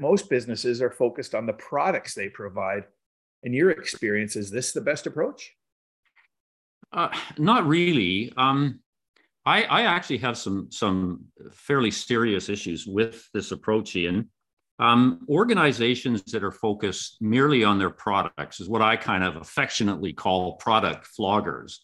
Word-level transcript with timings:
most 0.00 0.28
businesses 0.30 0.80
are 0.82 0.90
focused 0.90 1.34
on 1.34 1.46
the 1.46 1.52
products 1.52 2.14
they 2.14 2.28
provide. 2.28 2.84
In 3.42 3.52
your 3.52 3.70
experience, 3.70 4.36
is 4.36 4.50
this 4.50 4.72
the 4.72 4.80
best 4.80 5.06
approach? 5.06 5.52
Uh, 6.92 7.08
not 7.38 7.66
really. 7.66 8.32
Um, 8.36 8.80
I, 9.46 9.62
I, 9.64 9.82
actually 9.82 10.18
have 10.18 10.36
some 10.36 10.70
some 10.70 11.24
fairly 11.52 11.90
serious 11.90 12.48
issues 12.48 12.86
with 12.86 13.28
this 13.32 13.52
approach, 13.52 13.94
Ian. 13.96 14.28
Um, 14.78 15.20
organizations 15.28 16.22
that 16.32 16.42
are 16.42 16.50
focused 16.50 17.18
merely 17.20 17.64
on 17.64 17.78
their 17.78 17.90
products 17.90 18.60
is 18.60 18.68
what 18.68 18.82
I 18.82 18.96
kind 18.96 19.22
of 19.22 19.36
affectionately 19.36 20.12
call 20.12 20.56
product 20.56 21.06
floggers. 21.18 21.76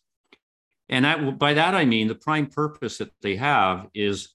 And 0.89 1.05
that, 1.05 1.39
by 1.39 1.55
that 1.55 1.75
I 1.75 1.85
mean 1.85 2.09
the 2.09 2.14
prime 2.14 2.46
purpose 2.46 2.98
that 2.98 3.12
they 3.21 3.37
have 3.37 3.89
is 3.95 4.35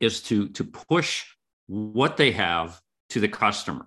is 0.00 0.22
to 0.24 0.48
to 0.50 0.64
push 0.64 1.24
what 1.66 2.16
they 2.16 2.32
have 2.32 2.80
to 3.10 3.20
the 3.20 3.28
customer, 3.28 3.86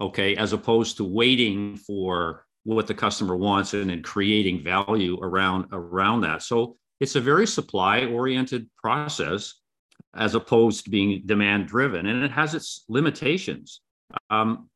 okay, 0.00 0.36
as 0.36 0.52
opposed 0.52 0.96
to 0.96 1.04
waiting 1.04 1.76
for 1.76 2.46
what 2.64 2.86
the 2.86 2.94
customer 2.94 3.36
wants 3.36 3.74
and 3.74 3.90
then 3.90 4.02
creating 4.02 4.62
value 4.62 5.18
around 5.22 5.66
around 5.72 6.20
that. 6.22 6.42
So 6.42 6.76
it's 7.00 7.16
a 7.16 7.20
very 7.20 7.46
supply 7.46 8.04
oriented 8.04 8.68
process 8.76 9.54
as 10.14 10.34
opposed 10.34 10.84
to 10.84 10.90
being 10.90 11.22
demand 11.26 11.68
driven, 11.68 12.06
and 12.06 12.24
it 12.24 12.30
has 12.30 12.54
its 12.54 12.84
limitations. 12.88 13.80
Um, 14.30 14.68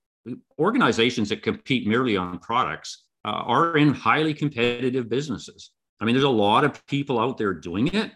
organizations 0.59 1.29
that 1.31 1.43
compete 1.43 1.87
merely 1.87 2.17
on 2.17 2.39
products 2.39 3.05
uh, 3.25 3.31
are 3.31 3.77
in 3.77 3.93
highly 3.93 4.35
competitive 4.35 5.09
businesses. 5.09 5.71
I 6.01 6.05
mean, 6.05 6.15
there's 6.15 6.25
a 6.25 6.29
lot 6.29 6.65
of 6.65 6.85
people 6.87 7.19
out 7.19 7.39
there 7.39 7.55
doing 7.55 7.89
it, 7.89 8.13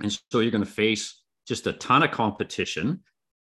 and 0.00 0.12
so 0.30 0.40
you're 0.40 0.50
going 0.50 0.64
to 0.64 0.70
face 0.70 1.22
just 1.46 1.66
a 1.66 1.72
ton 1.74 2.02
of 2.02 2.10
competition. 2.10 3.00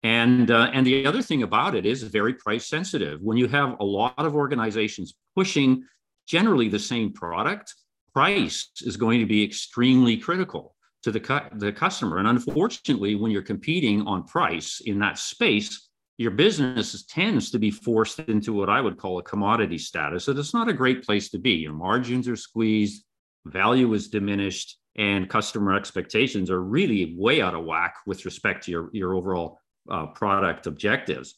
And 0.03 0.51
uh, 0.51 0.69
and 0.73 0.85
the 0.85 1.05
other 1.05 1.21
thing 1.21 1.43
about 1.43 1.75
it 1.75 1.85
is 1.85 2.03
very 2.03 2.33
price 2.33 2.67
sensitive. 2.67 3.19
When 3.21 3.37
you 3.37 3.47
have 3.47 3.77
a 3.79 3.83
lot 3.83 4.13
of 4.19 4.35
organizations 4.35 5.15
pushing 5.35 5.83
generally 6.27 6.69
the 6.69 6.79
same 6.79 7.11
product, 7.13 7.73
price 8.13 8.69
is 8.81 8.97
going 8.97 9.19
to 9.19 9.25
be 9.25 9.43
extremely 9.43 10.17
critical 10.17 10.75
to 11.03 11.11
the 11.11 11.19
cu- 11.19 11.49
the 11.57 11.71
customer. 11.71 12.17
And 12.17 12.27
unfortunately, 12.27 13.15
when 13.15 13.31
you're 13.31 13.41
competing 13.41 14.05
on 14.05 14.23
price 14.23 14.81
in 14.85 14.99
that 14.99 15.17
space, 15.17 15.89
your 16.17 16.31
business 16.31 17.03
tends 17.05 17.51
to 17.51 17.59
be 17.59 17.71
forced 17.71 18.19
into 18.19 18.53
what 18.53 18.69
I 18.69 18.81
would 18.81 18.97
call 18.97 19.19
a 19.19 19.23
commodity 19.23 19.77
status. 19.77 20.25
So 20.25 20.31
it's 20.31 20.53
not 20.53 20.69
a 20.69 20.73
great 20.73 21.03
place 21.03 21.29
to 21.29 21.39
be. 21.39 21.51
Your 21.51 21.73
margins 21.73 22.27
are 22.27 22.35
squeezed, 22.35 23.03
value 23.45 23.93
is 23.93 24.09
diminished, 24.09 24.77
and 24.95 25.29
customer 25.29 25.75
expectations 25.75 26.49
are 26.49 26.61
really 26.61 27.15
way 27.17 27.41
out 27.41 27.53
of 27.53 27.65
whack 27.65 27.95
with 28.07 28.25
respect 28.25 28.65
to 28.65 28.71
your, 28.71 28.89
your 28.93 29.13
overall 29.13 29.59
uh, 29.89 30.07
product 30.07 30.67
objectives. 30.67 31.37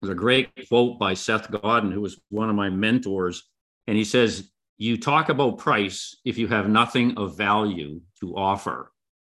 There's 0.00 0.12
a 0.12 0.14
great 0.14 0.50
quote 0.68 0.98
by 0.98 1.14
Seth 1.14 1.50
Godin, 1.50 1.90
who 1.90 2.00
was 2.00 2.20
one 2.28 2.50
of 2.50 2.56
my 2.56 2.70
mentors, 2.70 3.42
and 3.86 3.96
he 3.96 4.04
says, 4.04 4.50
You 4.78 4.96
talk 4.98 5.28
about 5.28 5.58
price 5.58 6.16
if 6.24 6.38
you 6.38 6.48
have 6.48 6.68
nothing 6.68 7.16
of 7.16 7.36
value 7.36 8.00
to 8.20 8.36
offer. 8.36 8.92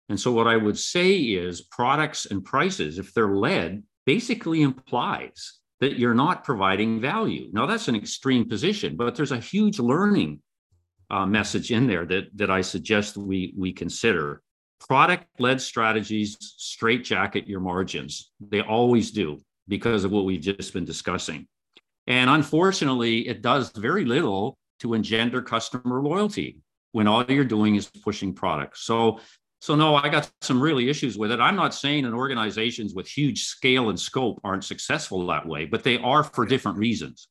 And 0.08 0.18
so, 0.18 0.32
what 0.32 0.46
I 0.46 0.56
would 0.56 0.78
say 0.78 1.16
is 1.16 1.62
products 1.62 2.26
and 2.26 2.44
prices, 2.44 2.98
if 2.98 3.14
they're 3.14 3.34
led, 3.34 3.82
basically 4.06 4.62
implies 4.62 5.60
that 5.80 5.98
you're 5.98 6.14
not 6.14 6.44
providing 6.44 7.00
value. 7.00 7.48
Now, 7.52 7.66
that's 7.66 7.88
an 7.88 7.96
extreme 7.96 8.48
position, 8.48 8.96
but 8.96 9.16
there's 9.16 9.32
a 9.32 9.38
huge 9.38 9.78
learning 9.78 10.40
uh, 11.10 11.26
message 11.26 11.72
in 11.72 11.86
there 11.86 12.06
that, 12.06 12.26
that 12.36 12.50
I 12.50 12.60
suggest 12.60 13.16
we, 13.16 13.52
we 13.56 13.72
consider. 13.72 14.42
Product 14.88 15.26
led 15.38 15.60
strategies 15.60 16.36
straightjacket 16.36 17.46
your 17.46 17.60
margins. 17.60 18.30
They 18.40 18.60
always 18.60 19.10
do 19.10 19.40
because 19.68 20.04
of 20.04 20.10
what 20.10 20.24
we've 20.24 20.40
just 20.40 20.72
been 20.72 20.84
discussing. 20.84 21.46
And 22.06 22.28
unfortunately, 22.28 23.28
it 23.28 23.42
does 23.42 23.70
very 23.70 24.04
little 24.04 24.58
to 24.80 24.94
engender 24.94 25.40
customer 25.40 26.02
loyalty 26.02 26.58
when 26.90 27.06
all 27.06 27.24
you're 27.24 27.44
doing 27.44 27.76
is 27.76 27.86
pushing 27.86 28.34
products. 28.34 28.82
So, 28.82 29.20
so 29.60 29.74
no, 29.76 29.94
I 29.94 30.08
got 30.08 30.30
some 30.40 30.60
really 30.60 30.88
issues 30.88 31.16
with 31.16 31.30
it. 31.30 31.40
I'm 31.40 31.56
not 31.56 31.74
saying 31.74 32.04
that 32.04 32.12
organizations 32.12 32.94
with 32.94 33.06
huge 33.06 33.44
scale 33.44 33.88
and 33.88 33.98
scope 33.98 34.40
aren't 34.42 34.64
successful 34.64 35.26
that 35.28 35.46
way, 35.46 35.64
but 35.64 35.84
they 35.84 35.98
are 35.98 36.24
for 36.24 36.44
different 36.44 36.78
reasons. 36.78 37.28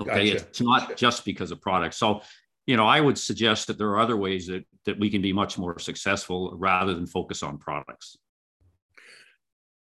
Okay, 0.00 0.32
gotcha. 0.32 0.46
it's 0.46 0.60
not 0.60 0.96
just 0.96 1.24
because 1.24 1.50
of 1.50 1.60
products. 1.60 1.96
So 1.96 2.22
you 2.66 2.76
know, 2.76 2.86
I 2.86 3.00
would 3.00 3.18
suggest 3.18 3.66
that 3.66 3.78
there 3.78 3.88
are 3.88 3.98
other 3.98 4.16
ways 4.16 4.46
that 4.46 4.64
that 4.84 4.98
we 4.98 5.10
can 5.10 5.22
be 5.22 5.32
much 5.32 5.58
more 5.58 5.78
successful 5.78 6.54
rather 6.56 6.94
than 6.94 7.06
focus 7.06 7.42
on 7.42 7.58
products. 7.58 8.16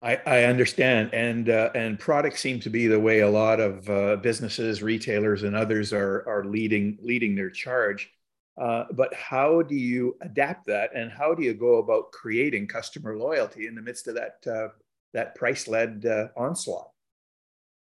I, 0.00 0.20
I 0.26 0.44
understand, 0.44 1.12
and 1.12 1.50
uh, 1.50 1.70
and 1.74 1.98
products 1.98 2.40
seem 2.40 2.60
to 2.60 2.70
be 2.70 2.86
the 2.86 3.00
way 3.00 3.20
a 3.20 3.28
lot 3.28 3.58
of 3.58 3.90
uh, 3.90 4.16
businesses, 4.16 4.80
retailers, 4.80 5.42
and 5.42 5.56
others 5.56 5.92
are 5.92 6.24
are 6.28 6.44
leading 6.44 6.98
leading 7.02 7.34
their 7.34 7.50
charge. 7.50 8.10
Uh, 8.60 8.84
but 8.92 9.12
how 9.14 9.62
do 9.62 9.74
you 9.74 10.16
adapt 10.20 10.66
that, 10.66 10.90
and 10.94 11.10
how 11.10 11.34
do 11.34 11.42
you 11.42 11.54
go 11.54 11.78
about 11.78 12.12
creating 12.12 12.68
customer 12.68 13.16
loyalty 13.16 13.66
in 13.66 13.74
the 13.74 13.82
midst 13.82 14.06
of 14.06 14.14
that 14.14 14.36
uh, 14.46 14.68
that 15.14 15.34
price 15.34 15.66
led 15.66 16.06
uh, 16.06 16.28
onslaught? 16.36 16.90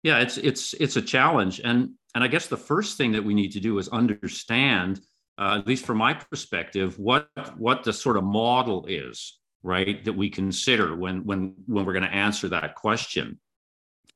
Yeah, 0.05 0.21
it's 0.21 0.39
it's 0.39 0.75
it's 0.75 0.95
a 0.95 1.03
challenge, 1.03 1.61
and 1.65 1.91
and 2.17 2.25
I 2.25 2.29
guess 2.29 2.47
the 2.47 2.57
first 2.57 2.97
thing 2.97 3.13
that 3.13 3.23
we 3.23 3.35
need 3.35 3.53
to 3.53 3.61
do 3.61 3.79
is 3.79 3.91
understand, 3.91 5.03
uh, 5.37 5.59
at 5.61 5.67
least 5.67 5.85
from 5.85 5.99
my 5.99 6.15
perspective, 6.15 6.99
what 6.99 7.29
what 7.59 7.85
the 7.85 7.93
sort 7.93 8.17
of 8.17 8.25
model 8.25 8.87
is, 8.87 9.39
right, 9.63 10.03
that 10.07 10.15
we 10.15 10.31
consider 10.31 10.97
when 10.97 11.27
when 11.27 11.55
when 11.67 11.85
we're 11.85 11.93
going 11.93 12.07
to 12.07 12.15
answer 12.15 12.49
that 12.49 12.75
question. 12.75 13.39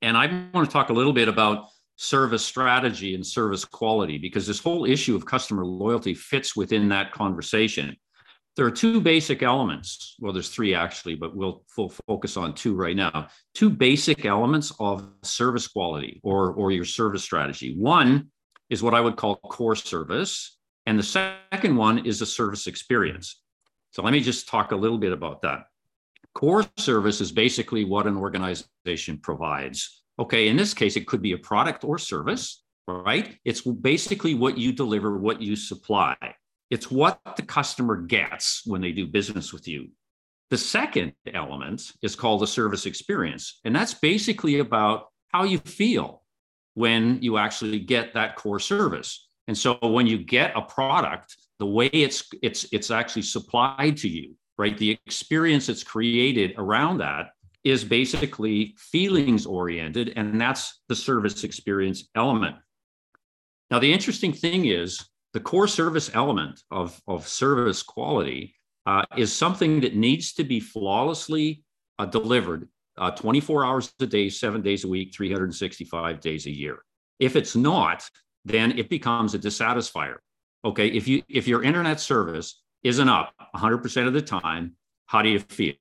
And 0.01 0.17
I 0.17 0.49
want 0.55 0.67
to 0.67 0.73
talk 0.73 0.89
a 0.89 0.95
little 0.95 1.13
bit 1.13 1.29
about 1.29 1.67
service 1.97 2.43
strategy 2.43 3.15
and 3.15 3.27
service 3.27 3.67
quality 3.67 4.17
because 4.17 4.47
this 4.47 4.61
whole 4.61 4.87
issue 4.87 5.15
of 5.15 5.27
customer 5.27 5.67
loyalty 5.67 6.15
fits 6.15 6.57
within 6.57 6.89
that 6.89 7.13
conversation 7.13 7.95
there 8.57 8.67
are 8.67 8.71
two 8.71 9.01
basic 9.01 9.43
elements. 9.43 10.17
Well, 10.19 10.33
there's 10.33 10.51
three 10.51 10.75
actually, 10.75 11.15
but 11.15 11.35
we'll 11.35 11.63
focus 12.07 12.37
on 12.37 12.55
two 12.55 12.75
right 12.75 12.97
now. 12.97 13.29
Two 13.55 13.71
basic 13.71 14.25
elements 14.25 14.73
of 14.81 15.09
service 15.23 15.69
quality 15.69 16.21
or, 16.23 16.53
or 16.53 16.73
your 16.73 16.85
service 16.85 17.23
strategy. 17.23 17.77
One 17.79 18.31
is 18.69 18.83
what 18.83 18.95
I 18.95 19.01
would 19.01 19.17
call 19.17 19.37
core 19.37 19.77
service, 19.77 20.59
and 20.87 20.99
the 20.99 21.03
second 21.03 21.77
one 21.77 22.05
is 22.05 22.19
the 22.19 22.27
service 22.27 22.67
experience. 22.67 23.41
So 23.93 24.03
let 24.03 24.13
me 24.13 24.21
just 24.21 24.49
talk 24.49 24.73
a 24.73 24.77
little 24.77 24.99
bit 24.99 25.13
about 25.13 25.43
that. 25.43 25.65
Core 26.35 26.65
service 26.77 27.21
is 27.21 27.33
basically 27.33 27.85
what 27.85 28.07
an 28.07 28.17
organization 28.17 29.19
provides. 29.19 30.03
Okay, 30.19 30.49
in 30.49 30.57
this 30.57 30.75
case, 30.75 30.97
it 30.97 31.07
could 31.07 31.23
be 31.23 31.33
a 31.33 31.39
product 31.39 31.83
or 31.83 31.99
service, 31.99 32.63
right? 32.87 33.37
It's 33.45 33.63
basically 33.63 34.35
what 34.35 34.59
you 34.59 34.73
deliver, 34.73 35.19
what 35.19 35.41
you 35.41 35.57
supply. 35.57 36.17
It's 36.71 36.91
what 36.91 37.21
the 37.37 37.43
customer 37.43 37.97
gets 37.97 38.63
when 38.65 38.81
they 38.81 38.93
do 38.93 39.07
business 39.07 39.53
with 39.53 39.67
you. 39.67 39.89
The 40.51 40.59
second 40.59 41.13
element 41.33 41.93
is 42.03 42.17
called 42.17 42.43
the 42.43 42.47
service 42.47 42.87
experience. 42.87 43.61
And 43.65 43.75
that's 43.75 43.95
basically 43.95 44.61
about 44.61 45.07
how 45.29 45.45
you 45.45 45.59
feel 45.59 46.23
when 46.75 47.21
you 47.23 47.39
actually 47.39 47.81
get 47.81 48.15
that 48.15 48.37
core 48.37 48.61
service. 48.61 49.29
And 49.49 49.57
so 49.57 49.79
when 49.83 50.07
you 50.07 50.19
get 50.19 50.57
a 50.57 50.63
product, 50.63 51.37
the 51.59 51.67
way 51.67 51.87
it's 51.87 52.25
it's 52.43 52.67
it's 52.73 52.91
actually 52.91 53.23
supplied 53.23 53.97
to 53.99 54.09
you, 54.09 54.35
right? 54.59 54.77
The 54.77 54.93
experience 55.07 55.67
that's 55.67 55.85
created 55.85 56.55
around 56.57 56.99
that 56.99 57.31
is 57.63 57.85
basically 57.85 58.75
feelings 58.79 59.45
oriented 59.45 60.15
and 60.17 60.41
that's 60.41 60.81
the 60.89 60.97
service 60.97 61.45
experience 61.45 62.09
element. 62.15 62.57
Now 63.71 63.79
the 63.79 63.93
interesting 63.93 64.33
thing 64.33 64.67
is 64.67 65.10
the 65.33 65.41
core 65.41 65.69
service 65.69 66.11
element 66.15 66.63
of, 66.71 67.01
of 67.07 67.27
service 67.27 67.83
quality 67.83 68.55
uh, 68.87 69.05
is 69.17 69.33
something 69.33 69.81
that 69.81 69.95
needs 69.95 70.33
to 70.35 70.45
be 70.45 70.61
flawlessly 70.61 71.63
uh, 71.99 72.07
delivered 72.07 72.69
uh, 72.99 73.11
24 73.11 73.65
hours 73.65 73.93
a 74.01 74.07
day, 74.07 74.29
seven 74.29 74.63
days 74.63 74.85
a 74.85 74.89
week, 74.89 75.15
365 75.15 76.21
days 76.21 76.47
a 76.47 76.51
year. 76.51 76.83
If 77.19 77.37
it's 77.37 77.55
not, 77.55 78.09
then 78.45 78.79
it 78.79 78.89
becomes 78.89 79.35
a 79.35 79.39
dissatisfier. 79.39 80.17
Okay, 80.65 80.89
if 80.89 81.09
you 81.09 81.23
if 81.29 81.47
your 81.49 81.63
internet 81.63 82.01
service 82.01 82.63
isn't 82.83 83.09
up 83.09 83.33
100% 83.55 84.07
of 84.07 84.13
the 84.13 84.23
time, 84.23 84.75
how 85.07 85.23
do 85.23 85.29
you 85.29 85.39
feel? 85.39 85.75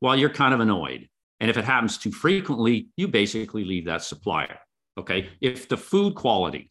Well, 0.00 0.16
you're 0.16 0.30
kind 0.30 0.52
of 0.52 0.60
annoyed. 0.60 1.08
And 1.40 1.50
if 1.50 1.56
it 1.56 1.64
happens 1.64 1.98
too 1.98 2.10
frequently, 2.10 2.88
you 2.96 3.08
basically 3.08 3.64
leave 3.64 3.84
that 3.86 4.02
supplier. 4.02 4.58
Okay, 4.98 5.28
if 5.40 5.68
the 5.68 5.76
food 5.76 6.14
quality 6.14 6.70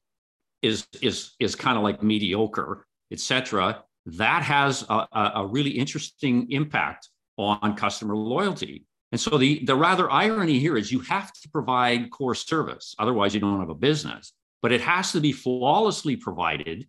is 0.65 0.87
is 1.01 1.35
is 1.39 1.55
kind 1.55 1.77
of 1.77 1.83
like 1.83 2.03
mediocre, 2.03 2.85
etc. 3.11 3.83
That 4.05 4.43
has 4.43 4.83
a, 4.89 5.07
a 5.35 5.47
really 5.47 5.71
interesting 5.71 6.51
impact 6.51 7.09
on 7.37 7.75
customer 7.75 8.15
loyalty. 8.15 8.85
And 9.11 9.19
so 9.21 9.37
the, 9.37 9.63
the 9.65 9.75
rather 9.75 10.11
irony 10.11 10.59
here 10.59 10.77
is 10.77 10.91
you 10.91 10.99
have 11.01 11.31
to 11.31 11.49
provide 11.49 12.09
core 12.11 12.35
service, 12.35 12.95
otherwise 12.99 13.33
you 13.33 13.39
don't 13.39 13.59
have 13.59 13.69
a 13.69 13.75
business. 13.75 14.33
But 14.61 14.71
it 14.71 14.81
has 14.81 15.11
to 15.11 15.21
be 15.21 15.31
flawlessly 15.31 16.15
provided 16.15 16.87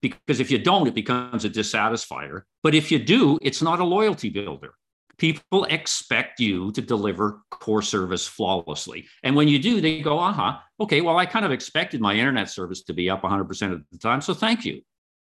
because 0.00 0.40
if 0.40 0.50
you 0.50 0.58
don't, 0.58 0.88
it 0.88 0.94
becomes 0.94 1.44
a 1.44 1.50
dissatisfier. 1.50 2.42
But 2.62 2.74
if 2.74 2.90
you 2.90 2.98
do, 2.98 3.38
it's 3.40 3.62
not 3.62 3.80
a 3.80 3.84
loyalty 3.84 4.28
builder. 4.28 4.74
People 5.22 5.62
expect 5.66 6.40
you 6.40 6.72
to 6.72 6.82
deliver 6.82 7.42
core 7.52 7.80
service 7.80 8.26
flawlessly. 8.26 9.06
And 9.22 9.36
when 9.36 9.46
you 9.46 9.60
do, 9.60 9.80
they 9.80 10.00
go, 10.00 10.18
uh 10.18 10.32
huh, 10.32 10.58
okay, 10.80 11.00
well, 11.00 11.16
I 11.16 11.26
kind 11.26 11.44
of 11.44 11.52
expected 11.52 12.00
my 12.00 12.12
internet 12.12 12.50
service 12.50 12.82
to 12.82 12.92
be 12.92 13.08
up 13.08 13.22
100% 13.22 13.72
of 13.72 13.84
the 13.92 13.98
time. 13.98 14.20
So 14.20 14.34
thank 14.34 14.64
you. 14.64 14.82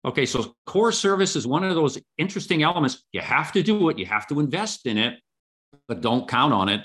Okay, 0.03 0.25
so 0.25 0.57
core 0.65 0.91
service 0.91 1.37
is 1.37 1.47
one 1.47 1.63
of 1.63 1.73
those 1.73 1.97
interesting 2.17 2.63
elements. 2.63 3.05
You 3.13 3.21
have 3.21 3.53
to 3.53 3.63
do 3.63 3.87
it, 3.87 3.97
you 3.97 4.05
have 4.05 4.27
to 4.27 4.41
invest 4.41 4.87
in 4.87 4.97
it, 4.97 5.19
but 5.87 6.01
don't 6.01 6.27
count 6.27 6.53
on 6.53 6.67
it 6.67 6.81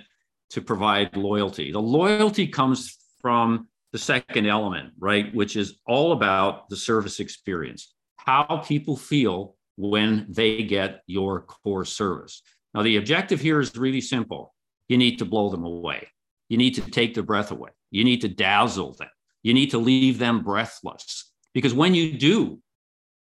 to 0.50 0.60
provide 0.60 1.16
loyalty. 1.16 1.72
The 1.72 1.82
loyalty 1.82 2.46
comes 2.46 2.98
from 3.20 3.66
the 3.90 3.98
second 3.98 4.46
element, 4.46 4.92
right? 4.96 5.34
Which 5.34 5.56
is 5.56 5.80
all 5.88 6.12
about 6.12 6.68
the 6.68 6.76
service 6.76 7.18
experience, 7.18 7.92
how 8.16 8.62
people 8.64 8.96
feel 8.96 9.56
when 9.76 10.26
they 10.28 10.62
get 10.62 11.02
your 11.08 11.40
core 11.42 11.84
service. 11.84 12.42
Now, 12.74 12.82
the 12.82 12.96
objective 12.96 13.40
here 13.40 13.60
is 13.60 13.76
really 13.76 14.00
simple. 14.00 14.54
You 14.88 14.96
need 14.96 15.18
to 15.18 15.24
blow 15.24 15.50
them 15.50 15.64
away. 15.64 16.08
You 16.48 16.58
need 16.58 16.74
to 16.74 16.82
take 16.82 17.14
their 17.14 17.22
breath 17.22 17.50
away. 17.50 17.70
You 17.90 18.04
need 18.04 18.20
to 18.22 18.28
dazzle 18.28 18.94
them. 18.94 19.08
You 19.42 19.54
need 19.54 19.70
to 19.70 19.78
leave 19.78 20.18
them 20.18 20.42
breathless. 20.42 21.30
Because 21.54 21.74
when 21.74 21.94
you 21.94 22.12
do, 22.18 22.60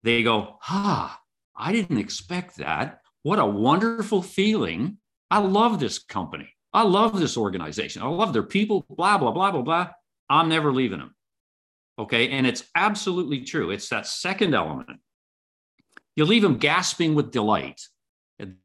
they 0.04 0.24
go, 0.24 0.58
ah, 0.68 1.20
I 1.56 1.72
didn't 1.72 1.98
expect 1.98 2.58
that. 2.58 3.02
What 3.24 3.40
a 3.40 3.46
wonderful 3.46 4.22
feeling. 4.22 4.98
I 5.32 5.40
love 5.40 5.80
this 5.80 6.00
company. 6.00 6.50
I 6.74 6.84
love 6.84 7.20
this 7.20 7.38
organization. 7.38 8.02
I 8.02 8.08
love 8.08 8.34
their 8.34 8.44
people, 8.44 8.86
blah, 8.90 9.18
blah, 9.18 9.32
blah, 9.32 9.52
blah, 9.52 9.62
blah. 9.62 9.90
I'm 10.30 10.50
never 10.50 10.72
leaving 10.72 11.00
them. 11.00 11.16
Okay. 11.98 12.30
And 12.30 12.46
it's 12.46 12.64
absolutely 12.76 13.42
true. 13.42 13.72
It's 13.72 13.90
that 13.90 14.08
second 14.08 14.54
element. 14.54 15.00
You 16.16 16.26
leave 16.26 16.42
them 16.42 16.58
gasping 16.58 17.16
with 17.16 17.32
delight. 17.32 17.82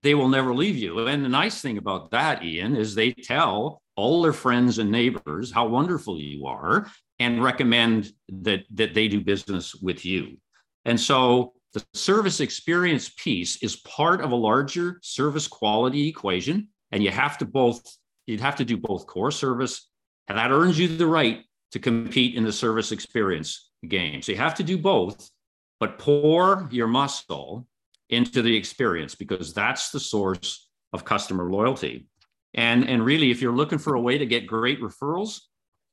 They 0.02 0.14
will 0.14 0.28
never 0.28 0.54
leave 0.54 0.76
you. 0.76 1.06
And 1.06 1.24
the 1.24 1.28
nice 1.28 1.60
thing 1.60 1.78
about 1.78 2.10
that, 2.10 2.44
Ian, 2.44 2.76
is 2.76 2.94
they 2.94 3.12
tell 3.12 3.82
all 3.96 4.22
their 4.22 4.32
friends 4.32 4.78
and 4.78 4.90
neighbors 4.90 5.52
how 5.52 5.68
wonderful 5.68 6.18
you 6.18 6.46
are 6.46 6.90
and 7.18 7.42
recommend 7.42 8.12
that, 8.28 8.64
that 8.72 8.94
they 8.94 9.08
do 9.08 9.20
business 9.20 9.74
with 9.74 10.04
you. 10.04 10.38
And 10.84 10.98
so 10.98 11.52
the 11.72 11.84
service 11.94 12.40
experience 12.40 13.10
piece 13.10 13.62
is 13.62 13.76
part 13.76 14.22
of 14.22 14.32
a 14.32 14.36
larger 14.36 14.98
service 15.02 15.46
quality 15.46 16.08
equation. 16.08 16.68
And 16.90 17.04
you 17.04 17.10
have 17.10 17.38
to 17.38 17.44
both, 17.44 17.80
you'd 18.26 18.40
have 18.40 18.56
to 18.56 18.64
do 18.64 18.76
both 18.76 19.06
core 19.06 19.30
service, 19.30 19.88
and 20.26 20.36
that 20.36 20.50
earns 20.50 20.78
you 20.78 20.88
the 20.88 21.06
right 21.06 21.44
to 21.72 21.78
compete 21.78 22.34
in 22.34 22.42
the 22.42 22.52
service 22.52 22.90
experience 22.90 23.70
game. 23.86 24.22
So 24.22 24.32
you 24.32 24.38
have 24.38 24.56
to 24.56 24.64
do 24.64 24.76
both, 24.76 25.30
but 25.78 25.98
pour 25.98 26.68
your 26.72 26.88
muscle 26.88 27.66
into 28.10 28.42
the 28.42 28.56
experience 28.56 29.14
because 29.14 29.54
that's 29.54 29.90
the 29.90 30.00
source 30.00 30.68
of 30.92 31.04
customer 31.04 31.50
loyalty. 31.50 32.06
And, 32.54 32.88
and 32.88 33.04
really, 33.04 33.30
if 33.30 33.40
you're 33.40 33.54
looking 33.54 33.78
for 33.78 33.94
a 33.94 34.00
way 34.00 34.18
to 34.18 34.26
get 34.26 34.46
great 34.46 34.80
referrals, 34.80 35.40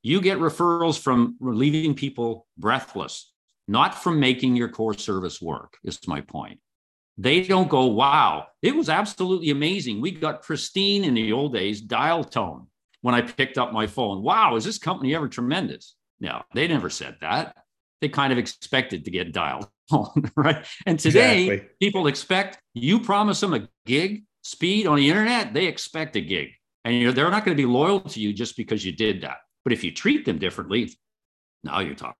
you 0.01 0.21
get 0.21 0.39
referrals 0.39 0.99
from 0.99 1.35
leaving 1.39 1.93
people 1.93 2.47
breathless, 2.57 3.31
not 3.67 3.95
from 3.95 4.19
making 4.19 4.55
your 4.55 4.69
core 4.69 4.93
service 4.93 5.41
work, 5.41 5.77
is 5.83 5.99
my 6.07 6.21
point. 6.21 6.59
They 7.17 7.41
don't 7.41 7.69
go, 7.69 7.85
wow, 7.85 8.47
it 8.61 8.75
was 8.75 8.89
absolutely 8.89 9.49
amazing. 9.49 10.01
We 10.01 10.11
got 10.11 10.43
pristine 10.43 11.03
in 11.03 11.15
the 11.15 11.31
old 11.31 11.53
days 11.53 11.81
dial 11.81 12.23
tone 12.23 12.67
when 13.01 13.15
I 13.15 13.21
picked 13.21 13.57
up 13.57 13.73
my 13.73 13.87
phone. 13.87 14.21
Wow, 14.21 14.55
is 14.55 14.63
this 14.63 14.77
company 14.77 15.15
ever 15.15 15.27
tremendous? 15.27 15.95
No, 16.19 16.43
they 16.53 16.67
never 16.67 16.89
said 16.89 17.17
that. 17.21 17.55
They 18.01 18.09
kind 18.09 18.31
of 18.31 18.39
expected 18.39 19.05
to 19.05 19.11
get 19.11 19.33
dialed 19.33 19.67
on, 19.91 20.31
right? 20.35 20.65
And 20.85 20.99
today, 20.99 21.47
exactly. 21.47 21.69
people 21.79 22.07
expect 22.07 22.59
you 22.73 22.99
promise 22.99 23.39
them 23.39 23.53
a 23.53 23.67
gig 23.85 24.23
speed 24.43 24.87
on 24.87 24.97
the 24.97 25.09
internet, 25.09 25.53
they 25.53 25.65
expect 25.65 26.15
a 26.15 26.21
gig. 26.21 26.49
And 26.85 27.15
they're 27.15 27.29
not 27.29 27.43
going 27.43 27.57
to 27.57 27.61
be 27.61 27.65
loyal 27.65 27.99
to 27.99 28.19
you 28.21 28.31
just 28.31 28.55
because 28.55 28.85
you 28.85 28.93
did 28.93 29.21
that. 29.21 29.39
But 29.65 29.73
if 29.73 29.83
you 29.83 29.91
treat 29.91 30.25
them 30.25 30.37
differently, 30.37 30.97
now 31.63 31.79
you're 31.79 31.95
talking 31.95 32.15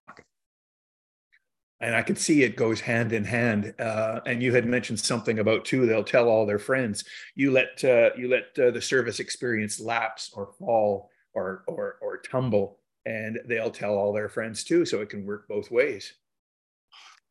and 1.80 1.94
I 1.94 2.02
can 2.02 2.16
see 2.16 2.42
it 2.42 2.56
goes 2.56 2.80
hand 2.80 3.12
in 3.12 3.24
hand. 3.24 3.74
Uh, 3.78 4.20
and 4.26 4.42
you 4.42 4.52
had 4.52 4.66
mentioned 4.66 4.98
something 4.98 5.38
about 5.38 5.64
too. 5.64 5.86
They'll 5.86 6.04
tell 6.04 6.28
all 6.28 6.46
their 6.46 6.58
friends. 6.58 7.04
You 7.34 7.52
let 7.52 7.84
uh, 7.84 8.10
you 8.16 8.28
let 8.28 8.58
uh, 8.58 8.70
the 8.70 8.82
service 8.82 9.20
experience 9.20 9.80
lapse 9.80 10.30
or 10.34 10.52
fall 10.58 11.10
or 11.34 11.64
or 11.68 11.98
or 12.00 12.18
tumble, 12.18 12.77
and 13.08 13.38
they'll 13.46 13.70
tell 13.70 13.94
all 13.94 14.12
their 14.12 14.28
friends 14.28 14.64
too. 14.64 14.84
So 14.84 15.00
it 15.00 15.08
can 15.08 15.24
work 15.26 15.48
both 15.48 15.70
ways. 15.70 16.12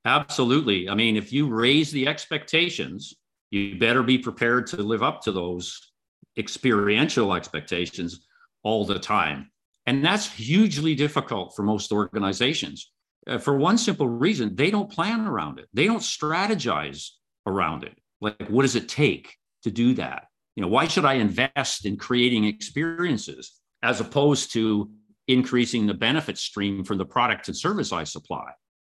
Absolutely. 0.05 0.89
I 0.89 0.95
mean, 0.95 1.15
if 1.15 1.31
you 1.31 1.47
raise 1.47 1.91
the 1.91 2.07
expectations, 2.07 3.13
you 3.51 3.77
better 3.77 4.03
be 4.03 4.17
prepared 4.17 4.67
to 4.67 4.77
live 4.77 5.03
up 5.03 5.21
to 5.23 5.31
those 5.31 5.91
experiential 6.37 7.33
expectations 7.33 8.27
all 8.63 8.85
the 8.85 8.99
time. 8.99 9.51
And 9.85 10.03
that's 10.03 10.31
hugely 10.31 10.95
difficult 10.95 11.55
for 11.55 11.63
most 11.63 11.91
organizations 11.91 12.91
uh, 13.27 13.37
for 13.37 13.57
one 13.57 13.77
simple 13.77 14.07
reason 14.07 14.55
they 14.55 14.71
don't 14.71 14.91
plan 14.91 15.27
around 15.27 15.59
it 15.59 15.67
they 15.73 15.85
don't 15.85 15.99
strategize 15.99 17.09
around 17.45 17.83
it 17.83 17.97
like 18.21 18.47
what 18.47 18.61
does 18.61 18.75
it 18.75 18.87
take 18.87 19.35
to 19.63 19.71
do 19.71 19.93
that 19.93 20.27
you 20.55 20.61
know 20.61 20.67
why 20.67 20.87
should 20.87 21.05
i 21.05 21.15
invest 21.15 21.85
in 21.85 21.97
creating 21.97 22.45
experiences 22.45 23.59
as 23.83 23.99
opposed 23.99 24.53
to 24.53 24.89
increasing 25.27 25.85
the 25.85 25.93
benefit 25.93 26.37
stream 26.37 26.83
from 26.83 26.97
the 26.97 27.05
product 27.05 27.47
and 27.47 27.57
service 27.57 27.91
i 27.91 28.03
supply 28.03 28.51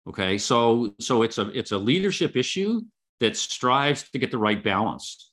okay? 0.08 0.38
So 0.38 0.94
so 1.00 1.24
it's 1.24 1.38
a 1.38 1.50
it's 1.58 1.72
a 1.72 1.78
leadership 1.78 2.36
issue 2.36 2.82
that 3.20 3.38
strives 3.38 4.10
to 4.10 4.20
get 4.20 4.32
the 4.32 4.38
right 4.38 4.64
balance. 4.64 5.32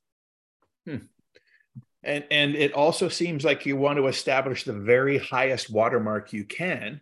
Hmm. 0.86 0.96
and 2.02 2.24
and 2.30 2.54
it 2.54 2.72
also 2.72 3.08
seems 3.08 3.44
like 3.44 3.66
you 3.66 3.76
want 3.76 3.98
to 3.98 4.06
establish 4.06 4.64
the 4.64 4.72
very 4.72 5.18
highest 5.18 5.70
watermark 5.70 6.32
you 6.32 6.44
can 6.44 7.00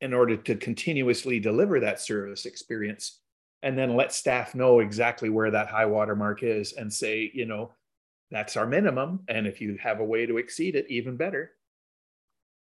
in 0.00 0.12
order 0.12 0.36
to 0.36 0.54
continuously 0.54 1.40
deliver 1.40 1.80
that 1.80 2.00
service 2.00 2.44
experience 2.44 3.20
and 3.62 3.76
then 3.78 3.96
let 3.96 4.12
staff 4.12 4.54
know 4.54 4.80
exactly 4.80 5.30
where 5.30 5.50
that 5.50 5.68
high 5.68 5.86
water 5.86 6.14
mark 6.14 6.42
is 6.42 6.74
and 6.74 6.92
say 6.92 7.30
you 7.32 7.46
know 7.46 7.72
that's 8.30 8.58
our 8.58 8.66
minimum 8.66 9.20
and 9.28 9.46
if 9.46 9.58
you 9.62 9.78
have 9.82 10.00
a 10.00 10.04
way 10.04 10.26
to 10.26 10.36
exceed 10.36 10.76
it 10.76 10.86
even 10.90 11.16
better 11.16 11.52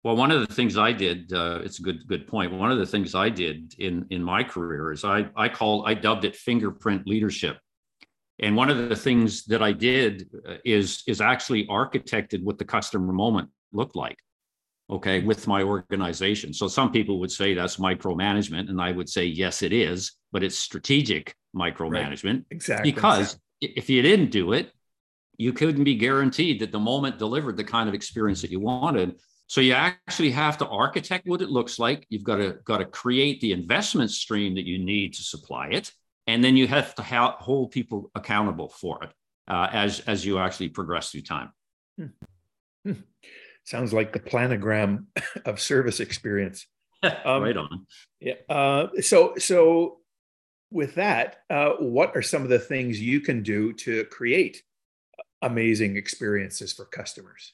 well 0.07 0.15
one 0.15 0.31
of 0.31 0.47
the 0.47 0.53
things 0.53 0.77
i 0.77 0.91
did 0.91 1.33
uh, 1.33 1.59
it's 1.63 1.79
a 1.79 1.81
good 1.81 2.07
good 2.07 2.25
point. 2.27 2.51
one 2.53 2.71
of 2.71 2.77
the 2.77 2.85
things 2.85 3.13
i 3.13 3.29
did 3.29 3.75
in 3.77 4.05
in 4.09 4.23
my 4.23 4.41
career 4.43 4.93
is 4.93 5.03
i 5.03 5.27
i 5.35 5.49
called 5.49 5.83
i 5.85 5.93
dubbed 5.93 6.23
it 6.23 6.35
fingerprint 6.35 7.05
leadership 7.05 7.57
and 8.39 8.55
one 8.55 8.69
of 8.69 8.89
the 8.89 8.95
things 8.95 9.43
that 9.45 9.61
i 9.61 9.71
did 9.71 10.29
uh, 10.47 10.55
is 10.63 11.03
is 11.07 11.19
actually 11.19 11.67
architected 11.67 12.41
what 12.41 12.57
the 12.57 12.65
customer 12.65 13.11
moment 13.11 13.49
looked 13.73 13.97
like 13.97 14.17
okay, 14.89 15.21
with 15.21 15.47
my 15.47 15.63
organization. 15.63 16.53
So 16.53 16.69
some 16.69 16.93
people 16.93 17.19
would 17.19 17.31
say 17.31 17.53
that's 17.53 17.77
micromanagement, 17.77 18.69
and 18.69 18.81
I 18.81 18.91
would 18.91 19.09
say 19.09 19.25
yes, 19.25 19.61
it 19.61 19.73
is, 19.73 20.13
but 20.31 20.43
it's 20.43 20.57
strategic 20.57 21.35
micromanagement. 21.55 22.33
Right. 22.33 22.45
Exactly. 22.51 22.91
Because 22.91 23.37
if 23.59 23.89
you 23.89 24.01
didn't 24.01 24.31
do 24.31 24.53
it, 24.53 24.71
you 25.37 25.53
couldn't 25.53 25.83
be 25.83 25.95
guaranteed 25.95 26.61
that 26.61 26.71
the 26.71 26.79
moment 26.79 27.19
delivered 27.19 27.57
the 27.57 27.63
kind 27.63 27.89
of 27.89 27.95
experience 27.95 28.41
that 28.41 28.51
you 28.51 28.59
wanted. 28.59 29.19
So 29.47 29.61
you 29.61 29.73
actually 29.73 30.31
have 30.31 30.57
to 30.57 30.67
architect 30.67 31.25
what 31.27 31.41
it 31.41 31.49
looks 31.49 31.79
like. 31.79 32.05
You've 32.09 32.23
got 32.23 32.37
to 32.37 32.57
got 32.65 32.77
to 32.77 32.85
create 32.85 33.41
the 33.41 33.53
investment 33.53 34.11
stream 34.11 34.55
that 34.55 34.65
you 34.65 34.77
need 34.77 35.13
to 35.15 35.23
supply 35.23 35.67
it, 35.67 35.91
and 36.27 36.43
then 36.43 36.57
you 36.57 36.67
have 36.67 36.93
to 36.95 37.01
ha- 37.01 37.37
hold 37.39 37.71
people 37.71 38.11
accountable 38.13 38.69
for 38.69 39.03
it 39.03 39.11
uh, 39.47 39.67
as 39.71 40.01
as 40.01 40.25
you 40.25 40.39
actually 40.39 40.69
progress 40.69 41.11
through 41.11 41.21
time. 41.21 41.51
Hmm. 41.97 42.05
Hmm 42.85 42.93
sounds 43.67 43.91
like 43.91 44.13
the 44.13 44.19
planogram 44.19 45.05
of 45.45 45.59
service 45.59 45.99
experience. 45.99 46.65
Um, 47.03 47.43
right 47.43 47.55
on. 47.55 47.85
Yeah. 48.19 48.33
Uh, 48.49 48.87
so, 49.01 49.35
so 49.37 49.99
with 50.71 50.95
that, 50.95 51.37
uh, 51.47 51.73
what 51.77 52.15
are 52.15 52.23
some 52.23 52.41
of 52.41 52.49
the 52.49 52.57
things 52.57 52.99
you 52.99 53.21
can 53.21 53.43
do 53.43 53.71
to 53.73 54.03
create 54.05 54.63
amazing 55.43 55.95
experiences 55.95 56.73
for 56.73 56.85
customers? 56.85 57.53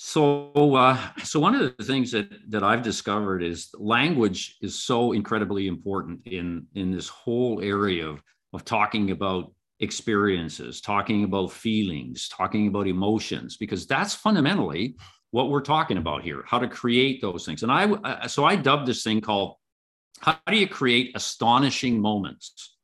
So, 0.00 0.52
uh, 0.76 0.96
so 1.24 1.40
one 1.40 1.56
of 1.56 1.76
the 1.76 1.84
things 1.84 2.12
that 2.12 2.28
that 2.50 2.62
I've 2.62 2.82
discovered 2.82 3.42
is 3.42 3.68
language 3.74 4.56
is 4.62 4.80
so 4.80 5.10
incredibly 5.10 5.66
important 5.66 6.20
in 6.24 6.68
in 6.76 6.92
this 6.92 7.08
whole 7.08 7.60
area 7.60 8.06
of 8.06 8.22
of 8.52 8.64
talking 8.64 9.10
about 9.10 9.52
experiences, 9.80 10.80
talking 10.80 11.24
about 11.24 11.50
feelings, 11.50 12.28
talking 12.28 12.68
about 12.68 12.86
emotions, 12.86 13.56
because 13.56 13.88
that's 13.88 14.14
fundamentally 14.14 14.94
what 15.32 15.50
we're 15.50 15.60
talking 15.60 15.98
about 15.98 16.22
here, 16.22 16.44
how 16.46 16.60
to 16.60 16.68
create 16.68 17.20
those 17.20 17.44
things. 17.44 17.64
And 17.64 17.72
I, 17.72 18.26
so 18.28 18.44
I 18.44 18.54
dubbed 18.54 18.86
this 18.86 19.02
thing 19.02 19.20
called, 19.20 19.56
how 20.20 20.38
do 20.46 20.56
you 20.56 20.68
create 20.68 21.10
astonishing 21.16 22.00
moments? 22.00 22.76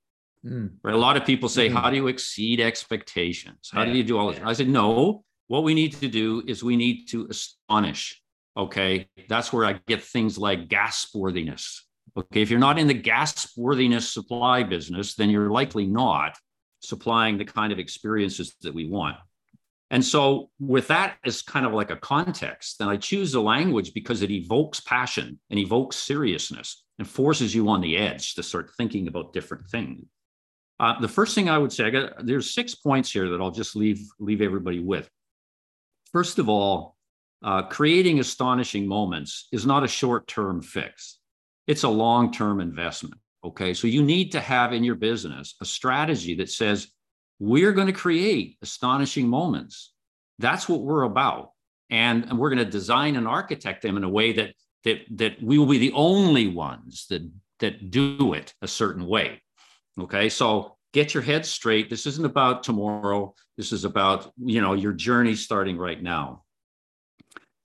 Mm. 0.45 0.73
Right. 0.83 0.95
A 0.95 0.99
lot 0.99 1.17
of 1.17 1.25
people 1.25 1.49
say, 1.49 1.69
mm-hmm. 1.69 1.77
how 1.77 1.91
do 1.91 1.97
you 1.97 2.09
exceed 2.09 2.61
expectations? 2.61 3.71
How 3.73 3.85
yeah. 3.85 3.93
do 3.93 3.99
you 3.99 4.05
do 4.05 4.19
all 4.19 4.29
this? 4.29 4.39
Yeah. 4.39 4.49
I 4.49 4.53
said, 4.53 4.69
no, 4.69 5.25
what 5.49 5.65
we 5.65 5.75
need 5.75 5.93
to 5.95 6.09
do 6.09 6.43
is 6.47 6.63
we 6.63 6.77
need 6.77 7.07
to 7.09 7.27
astonish. 7.29 8.21
Okay. 8.57 9.09
That's 9.29 9.53
where 9.53 9.65
I 9.65 9.81
get 9.87 10.03
things 10.03 10.39
like 10.39 10.69
gasp 10.69 11.15
worthiness. 11.15 11.87
Okay. 12.17 12.43
If 12.43 12.51
you're 12.51 12.61
not 12.61 12.79
in 12.79 12.87
the 12.87 12.95
gasp 12.95 13.57
worthiness 13.57 14.13
supply 14.13 14.63
business, 14.63 15.15
then 15.15 15.31
you're 15.31 15.51
likely 15.51 15.87
not 15.87 16.37
supplying 16.81 17.39
the 17.39 17.45
kind 17.45 17.73
of 17.73 17.79
experiences 17.79 18.55
that 18.63 18.75
we 18.75 18.89
want. 18.89 19.17
And 19.91 20.05
so, 20.05 20.51
with 20.59 20.89
that 20.89 21.19
as 21.25 21.43
kind 21.43 21.67
of 21.67 21.73
like 21.73 21.91
a 21.91 21.97
context, 21.97 22.79
then 22.79 22.89
I 22.89 22.97
choose 22.97 23.33
the 23.33 23.41
language 23.41 23.93
because 23.95 24.23
it 24.23 24.31
evokes 24.31 24.81
passion 24.81 25.39
and 25.51 25.59
evokes 25.59 25.97
seriousness 25.97 26.85
and 26.99 27.09
forces 27.09 27.55
you 27.55 27.69
on 27.69 27.81
the 27.81 27.97
edge 27.97 28.35
to 28.35 28.43
start 28.43 28.71
thinking 28.77 29.09
about 29.09 29.33
different 29.33 29.69
things. 29.69 30.05
Uh, 30.81 30.99
the 31.01 31.09
first 31.09 31.35
thing 31.35 31.49
I 31.49 31.59
would 31.59 31.73
say, 31.73 31.85
I 31.85 31.91
got 31.91 32.27
there's 32.27 32.53
six 32.55 32.75
points 32.75 33.13
here 33.13 33.31
that 33.31 33.41
I'll 33.41 33.51
just 33.51 33.77
leave 33.77 34.01
leave 34.19 34.43
everybody 34.43 34.81
with. 34.81 35.09
First 36.15 36.39
of 36.39 36.49
all, 36.49 36.97
uh, 37.43 37.65
creating 37.65 38.21
astonishing 38.21 38.87
moments 38.87 39.49
is 39.53 39.67
not 39.67 39.85
a 39.85 39.89
short 39.89 40.27
term 40.27 40.63
fix; 40.63 41.19
it's 41.67 41.83
a 41.83 41.89
long 41.89 42.33
term 42.33 42.61
investment. 42.61 43.21
Okay, 43.45 43.75
so 43.75 43.87
you 43.87 44.03
need 44.03 44.33
to 44.33 44.41
have 44.41 44.73
in 44.73 44.85
your 44.85 44.95
business 44.95 45.57
a 45.61 45.67
strategy 45.67 46.37
that 46.37 46.51
says 46.51 46.89
we're 47.39 47.73
going 47.73 47.89
to 47.89 47.93
create 47.93 48.57
astonishing 48.63 49.29
moments. 49.29 49.93
That's 50.39 50.69
what 50.69 50.81
we're 50.81 51.03
about, 51.03 51.51
and, 51.91 52.25
and 52.25 52.39
we're 52.39 52.51
going 52.51 52.65
to 52.65 52.71
design 52.71 53.17
and 53.17 53.29
architect 53.29 53.83
them 53.83 53.97
in 53.99 54.05
a 54.05 54.09
way 54.09 54.33
that 54.35 54.55
that 54.85 55.01
that 55.19 55.43
we 55.43 55.59
will 55.59 55.67
be 55.67 55.79
the 55.79 55.93
only 55.93 56.47
ones 56.47 57.07
that 57.11 57.29
that 57.59 57.91
do 57.91 58.33
it 58.35 58.55
a 58.63 58.69
certain 58.69 59.07
way 59.07 59.43
Okay. 59.99 60.29
So 60.29 60.77
get 60.95 61.13
your 61.13 61.25
head 61.25 61.45
straight. 61.45 61.91
This 61.91 62.07
isn't 62.07 62.25
about 62.25 62.63
tomorrow. 62.63 63.35
This 63.59 63.73
is 63.73 63.85
about, 63.85 64.33
you 64.39 64.63
know, 64.63 64.73
your 64.75 64.93
journey 64.93 65.35
starting 65.35 65.77
right 65.77 66.01
now. 66.01 66.45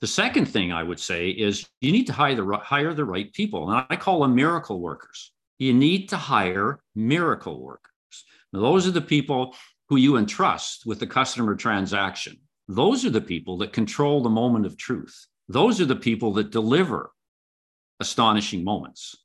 The 0.01 0.07
second 0.07 0.47
thing 0.47 0.73
I 0.73 0.81
would 0.81 0.99
say 0.99 1.29
is 1.29 1.69
you 1.79 1.91
need 1.91 2.07
to 2.07 2.13
hire 2.13 2.35
the, 2.35 2.57
hire 2.57 2.93
the 2.93 3.05
right 3.05 3.31
people. 3.31 3.69
And 3.69 3.85
I 3.89 3.95
call 3.95 4.21
them 4.21 4.33
miracle 4.33 4.81
workers. 4.81 5.31
You 5.59 5.73
need 5.73 6.09
to 6.09 6.17
hire 6.17 6.79
miracle 6.95 7.61
workers. 7.61 7.91
Now, 8.51 8.61
those 8.61 8.87
are 8.87 8.91
the 8.91 9.01
people 9.01 9.55
who 9.89 9.97
you 9.97 10.17
entrust 10.17 10.85
with 10.87 10.99
the 10.99 11.07
customer 11.07 11.55
transaction. 11.55 12.37
Those 12.67 13.05
are 13.05 13.09
the 13.11 13.21
people 13.21 13.57
that 13.59 13.73
control 13.73 14.23
the 14.23 14.29
moment 14.29 14.65
of 14.65 14.77
truth. 14.77 15.27
Those 15.47 15.79
are 15.79 15.85
the 15.85 15.95
people 15.95 16.33
that 16.33 16.51
deliver 16.51 17.11
astonishing 17.99 18.63
moments 18.63 19.15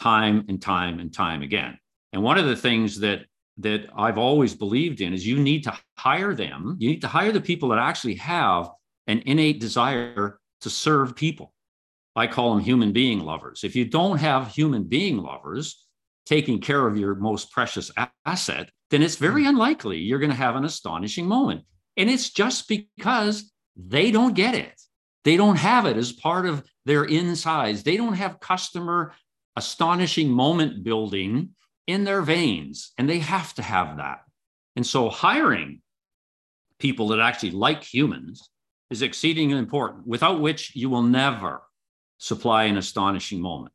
time 0.00 0.44
and 0.48 0.60
time 0.60 0.98
and 0.98 1.12
time 1.12 1.42
again. 1.42 1.78
And 2.12 2.22
one 2.22 2.38
of 2.38 2.46
the 2.46 2.56
things 2.56 3.00
that 3.00 3.26
that 3.58 3.88
I've 3.96 4.18
always 4.18 4.54
believed 4.54 5.00
in 5.00 5.12
is 5.12 5.26
you 5.26 5.38
need 5.38 5.64
to 5.64 5.78
hire 5.96 6.34
them. 6.34 6.76
You 6.78 6.90
need 6.90 7.02
to 7.02 7.08
hire 7.08 7.32
the 7.32 7.40
people 7.40 7.68
that 7.70 7.78
actually 7.78 8.16
have 8.16 8.68
an 9.06 9.22
innate 9.26 9.60
desire 9.60 10.38
to 10.62 10.70
serve 10.70 11.14
people. 11.14 11.52
I 12.16 12.26
call 12.26 12.54
them 12.54 12.64
human 12.64 12.92
being 12.92 13.20
lovers. 13.20 13.64
If 13.64 13.76
you 13.76 13.84
don't 13.84 14.18
have 14.18 14.48
human 14.48 14.84
being 14.84 15.18
lovers 15.18 15.86
taking 16.26 16.60
care 16.60 16.86
of 16.86 16.96
your 16.96 17.14
most 17.14 17.52
precious 17.52 17.90
asset, 18.24 18.70
then 18.90 19.02
it's 19.02 19.16
very 19.16 19.42
hmm. 19.42 19.50
unlikely 19.50 19.98
you're 19.98 20.18
going 20.18 20.30
to 20.30 20.36
have 20.36 20.56
an 20.56 20.64
astonishing 20.64 21.26
moment. 21.26 21.62
And 21.96 22.10
it's 22.10 22.30
just 22.30 22.68
because 22.68 23.52
they 23.76 24.10
don't 24.10 24.34
get 24.34 24.54
it. 24.54 24.80
They 25.24 25.36
don't 25.36 25.56
have 25.56 25.86
it 25.86 25.96
as 25.96 26.12
part 26.12 26.46
of 26.46 26.64
their 26.84 27.04
insides. 27.04 27.82
They 27.82 27.96
don't 27.96 28.14
have 28.14 28.40
customer 28.40 29.14
astonishing 29.56 30.30
moment 30.30 30.84
building 30.84 31.50
in 31.86 32.04
their 32.04 32.22
veins, 32.22 32.92
and 32.98 33.08
they 33.08 33.18
have 33.18 33.54
to 33.54 33.62
have 33.62 33.96
that. 33.98 34.20
And 34.76 34.86
so 34.86 35.08
hiring 35.08 35.80
people 36.78 37.08
that 37.08 37.20
actually 37.20 37.52
like 37.52 37.82
humans 37.82 38.48
is 38.90 39.02
exceedingly 39.02 39.58
important, 39.58 40.06
without 40.06 40.40
which 40.40 40.74
you 40.74 40.90
will 40.90 41.02
never 41.02 41.62
supply 42.18 42.64
an 42.64 42.76
astonishing 42.76 43.40
moment. 43.40 43.72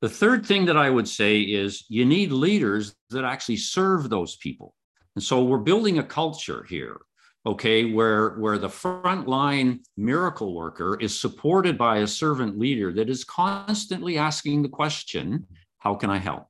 The 0.00 0.08
third 0.08 0.46
thing 0.46 0.66
that 0.66 0.76
I 0.76 0.90
would 0.90 1.08
say 1.08 1.40
is 1.40 1.84
you 1.88 2.04
need 2.04 2.30
leaders 2.30 2.94
that 3.10 3.24
actually 3.24 3.56
serve 3.56 4.08
those 4.08 4.36
people. 4.36 4.74
And 5.16 5.22
so 5.22 5.42
we're 5.42 5.58
building 5.58 5.98
a 5.98 6.04
culture 6.04 6.64
here, 6.68 7.00
okay, 7.44 7.92
where, 7.92 8.30
where 8.38 8.58
the 8.58 8.68
frontline 8.68 9.80
miracle 9.96 10.54
worker 10.54 10.96
is 11.00 11.18
supported 11.18 11.76
by 11.76 11.98
a 11.98 12.06
servant 12.06 12.58
leader 12.58 12.92
that 12.92 13.10
is 13.10 13.24
constantly 13.24 14.18
asking 14.18 14.62
the 14.62 14.68
question, 14.68 15.46
How 15.78 15.96
can 15.96 16.10
I 16.10 16.18
help? 16.18 16.46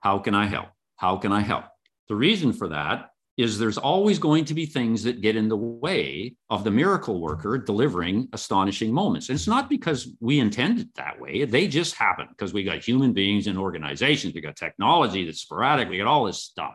How 0.00 0.18
can 0.18 0.34
I 0.34 0.46
help? 0.46 0.68
How 0.96 1.16
can 1.16 1.32
I 1.32 1.40
help? 1.40 1.64
The 2.08 2.16
reason 2.16 2.52
for 2.52 2.68
that 2.68 3.10
is 3.36 3.58
there's 3.58 3.78
always 3.78 4.18
going 4.18 4.44
to 4.44 4.54
be 4.54 4.66
things 4.66 5.02
that 5.04 5.22
get 5.22 5.36
in 5.36 5.48
the 5.48 5.56
way 5.56 6.34
of 6.50 6.62
the 6.62 6.70
miracle 6.70 7.20
worker 7.20 7.56
delivering 7.56 8.28
astonishing 8.32 8.92
moments. 8.92 9.28
And 9.28 9.36
it's 9.36 9.46
not 9.46 9.70
because 9.70 10.08
we 10.20 10.40
intend 10.40 10.80
it 10.80 10.94
that 10.96 11.18
way. 11.18 11.44
They 11.44 11.66
just 11.66 11.94
happen 11.94 12.26
because 12.28 12.52
we 12.52 12.64
got 12.64 12.84
human 12.84 13.12
beings 13.12 13.46
and 13.46 13.56
organizations, 13.56 14.34
we 14.34 14.40
got 14.40 14.56
technology 14.56 15.24
that's 15.24 15.40
sporadic, 15.40 15.88
we 15.88 15.98
got 15.98 16.06
all 16.06 16.24
this 16.24 16.42
stuff. 16.42 16.74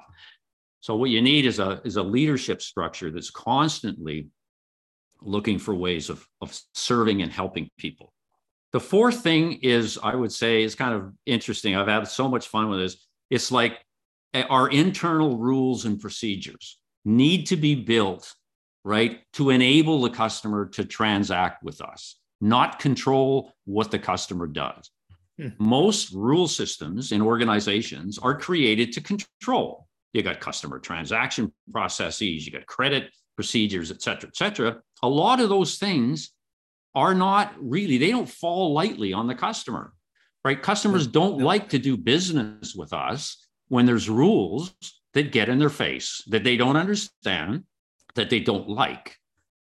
So 0.79 0.95
what 0.95 1.09
you 1.09 1.21
need 1.21 1.45
is 1.45 1.59
a, 1.59 1.81
is 1.83 1.97
a 1.97 2.03
leadership 2.03 2.61
structure 2.61 3.11
that's 3.11 3.31
constantly 3.31 4.27
looking 5.21 5.59
for 5.59 5.75
ways 5.75 6.09
of, 6.09 6.25
of 6.41 6.57
serving 6.73 7.21
and 7.21 7.31
helping 7.31 7.69
people. 7.77 8.13
The 8.71 8.79
fourth 8.79 9.21
thing 9.21 9.59
is, 9.61 9.97
I 10.01 10.15
would 10.15 10.31
say, 10.31 10.63
is 10.63 10.75
kind 10.75 10.93
of 10.93 11.13
interesting. 11.25 11.75
I've 11.75 11.87
had 11.87 12.07
so 12.07 12.27
much 12.27 12.47
fun 12.47 12.69
with 12.69 12.79
this 12.79 13.05
it's 13.29 13.51
like 13.51 13.79
eh, 14.33 14.43
our 14.49 14.69
internal 14.69 15.37
rules 15.37 15.85
and 15.85 15.99
procedures 15.99 16.77
need 17.03 17.47
to 17.47 17.55
be 17.55 17.75
built, 17.75 18.33
right, 18.83 19.21
to 19.33 19.49
enable 19.49 20.01
the 20.01 20.09
customer 20.09 20.67
to 20.69 20.85
transact 20.85 21.63
with 21.63 21.81
us, 21.81 22.19
not 22.41 22.79
control 22.79 23.53
what 23.65 23.91
the 23.91 23.99
customer 23.99 24.47
does. 24.47 24.89
Hmm. 25.37 25.49
Most 25.59 26.13
rule 26.13 26.47
systems 26.47 27.11
in 27.11 27.21
organizations 27.21 28.17
are 28.17 28.37
created 28.37 28.93
to 28.93 29.01
control. 29.01 29.87
You 30.13 30.23
got 30.23 30.39
customer 30.39 30.79
transaction 30.79 31.51
processes, 31.71 32.45
you 32.45 32.51
got 32.51 32.65
credit 32.67 33.11
procedures, 33.35 33.91
et 33.91 34.01
cetera, 34.01 34.29
et 34.29 34.37
cetera. 34.37 34.77
A 35.03 35.09
lot 35.09 35.41
of 35.41 35.49
those 35.49 35.77
things 35.77 36.31
are 36.95 37.13
not 37.13 37.53
really, 37.59 37.97
they 37.97 38.11
don't 38.11 38.29
fall 38.29 38.73
lightly 38.73 39.11
on 39.11 39.27
the 39.27 39.35
customer 39.35 39.91
right? 40.45 40.61
Customers 40.61 41.07
don't 41.07 41.39
like 41.39 41.67
to 41.69 41.79
do 41.79 41.97
business 41.97 42.75
with 42.75 42.93
us 42.93 43.47
when 43.67 43.85
there's 43.85 44.07
rules 44.07 44.73
that 45.15 45.31
get 45.31 45.49
in 45.49 45.57
their 45.57 45.69
face 45.69 46.23
that 46.27 46.43
they 46.43 46.55
don't 46.55 46.77
understand, 46.77 47.63
that 48.13 48.29
they 48.29 48.39
don't 48.39 48.69
like. 48.69 49.17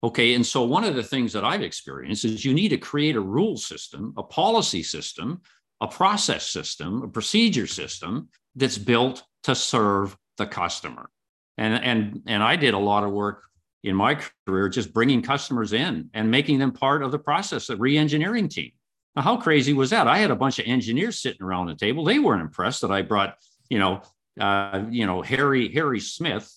Okay. 0.03 0.35
And 0.35 0.45
so, 0.45 0.63
one 0.63 0.85
of 0.85 0.95
the 0.95 1.03
things 1.03 1.33
that 1.33 1.43
I've 1.43 1.63
experienced 1.63 2.23
is 2.23 2.45
you 2.45 2.53
need 2.53 2.69
to 2.69 2.77
create 2.77 3.17
a 3.17 3.21
rule 3.21 3.57
system, 3.57 4.13
a 4.15 4.23
policy 4.23 4.83
system, 4.83 5.41
a 5.81 5.87
process 5.87 6.45
system, 6.45 7.01
a 7.01 7.07
procedure 7.07 7.67
system 7.67 8.29
that's 8.55 8.77
built 8.77 9.23
to 9.43 9.55
serve 9.55 10.15
the 10.37 10.45
customer. 10.45 11.09
And, 11.57 11.83
and, 11.83 12.21
and 12.27 12.43
I 12.43 12.55
did 12.55 12.73
a 12.73 12.79
lot 12.79 13.03
of 13.03 13.11
work 13.11 13.43
in 13.83 13.95
my 13.95 14.21
career 14.45 14.69
just 14.69 14.93
bringing 14.93 15.21
customers 15.21 15.73
in 15.73 16.09
and 16.13 16.29
making 16.29 16.59
them 16.59 16.71
part 16.71 17.01
of 17.01 17.11
the 17.11 17.19
process, 17.19 17.67
the 17.67 17.75
re 17.75 17.97
engineering 17.97 18.47
team. 18.47 18.71
Now, 19.15 19.23
how 19.23 19.37
crazy 19.37 19.73
was 19.73 19.89
that? 19.89 20.07
I 20.07 20.19
had 20.19 20.31
a 20.31 20.35
bunch 20.35 20.59
of 20.59 20.67
engineers 20.67 21.21
sitting 21.21 21.41
around 21.41 21.67
the 21.67 21.75
table. 21.75 22.03
They 22.03 22.19
weren't 22.19 22.41
impressed 22.41 22.81
that 22.81 22.91
I 22.91 23.01
brought, 23.01 23.35
you 23.69 23.79
know, 23.79 24.01
uh, 24.39 24.85
you 24.89 25.05
know, 25.05 25.21
Harry 25.21 25.71
Harry 25.73 25.99
Smith, 25.99 26.49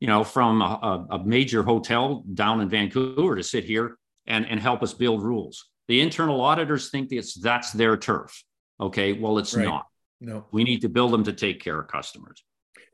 you 0.00 0.06
know, 0.06 0.24
from 0.24 0.62
a, 0.62 1.06
a, 1.10 1.24
major 1.24 1.62
hotel 1.62 2.24
down 2.32 2.60
in 2.60 2.68
Vancouver 2.68 3.36
to 3.36 3.42
sit 3.42 3.64
here 3.64 3.98
and, 4.26 4.46
and 4.46 4.60
help 4.60 4.82
us 4.82 4.94
build 4.94 5.22
rules. 5.22 5.68
The 5.88 6.00
internal 6.00 6.40
auditors 6.40 6.90
think 6.90 7.12
it's 7.12 7.34
that's 7.34 7.72
their 7.72 7.96
turf. 7.96 8.42
Okay, 8.80 9.12
well, 9.12 9.38
it's 9.38 9.54
right. 9.54 9.64
not. 9.64 9.86
No, 10.20 10.46
we 10.50 10.64
need 10.64 10.80
to 10.82 10.88
build 10.88 11.12
them 11.12 11.24
to 11.24 11.32
take 11.32 11.60
care 11.62 11.78
of 11.78 11.88
customers. 11.88 12.42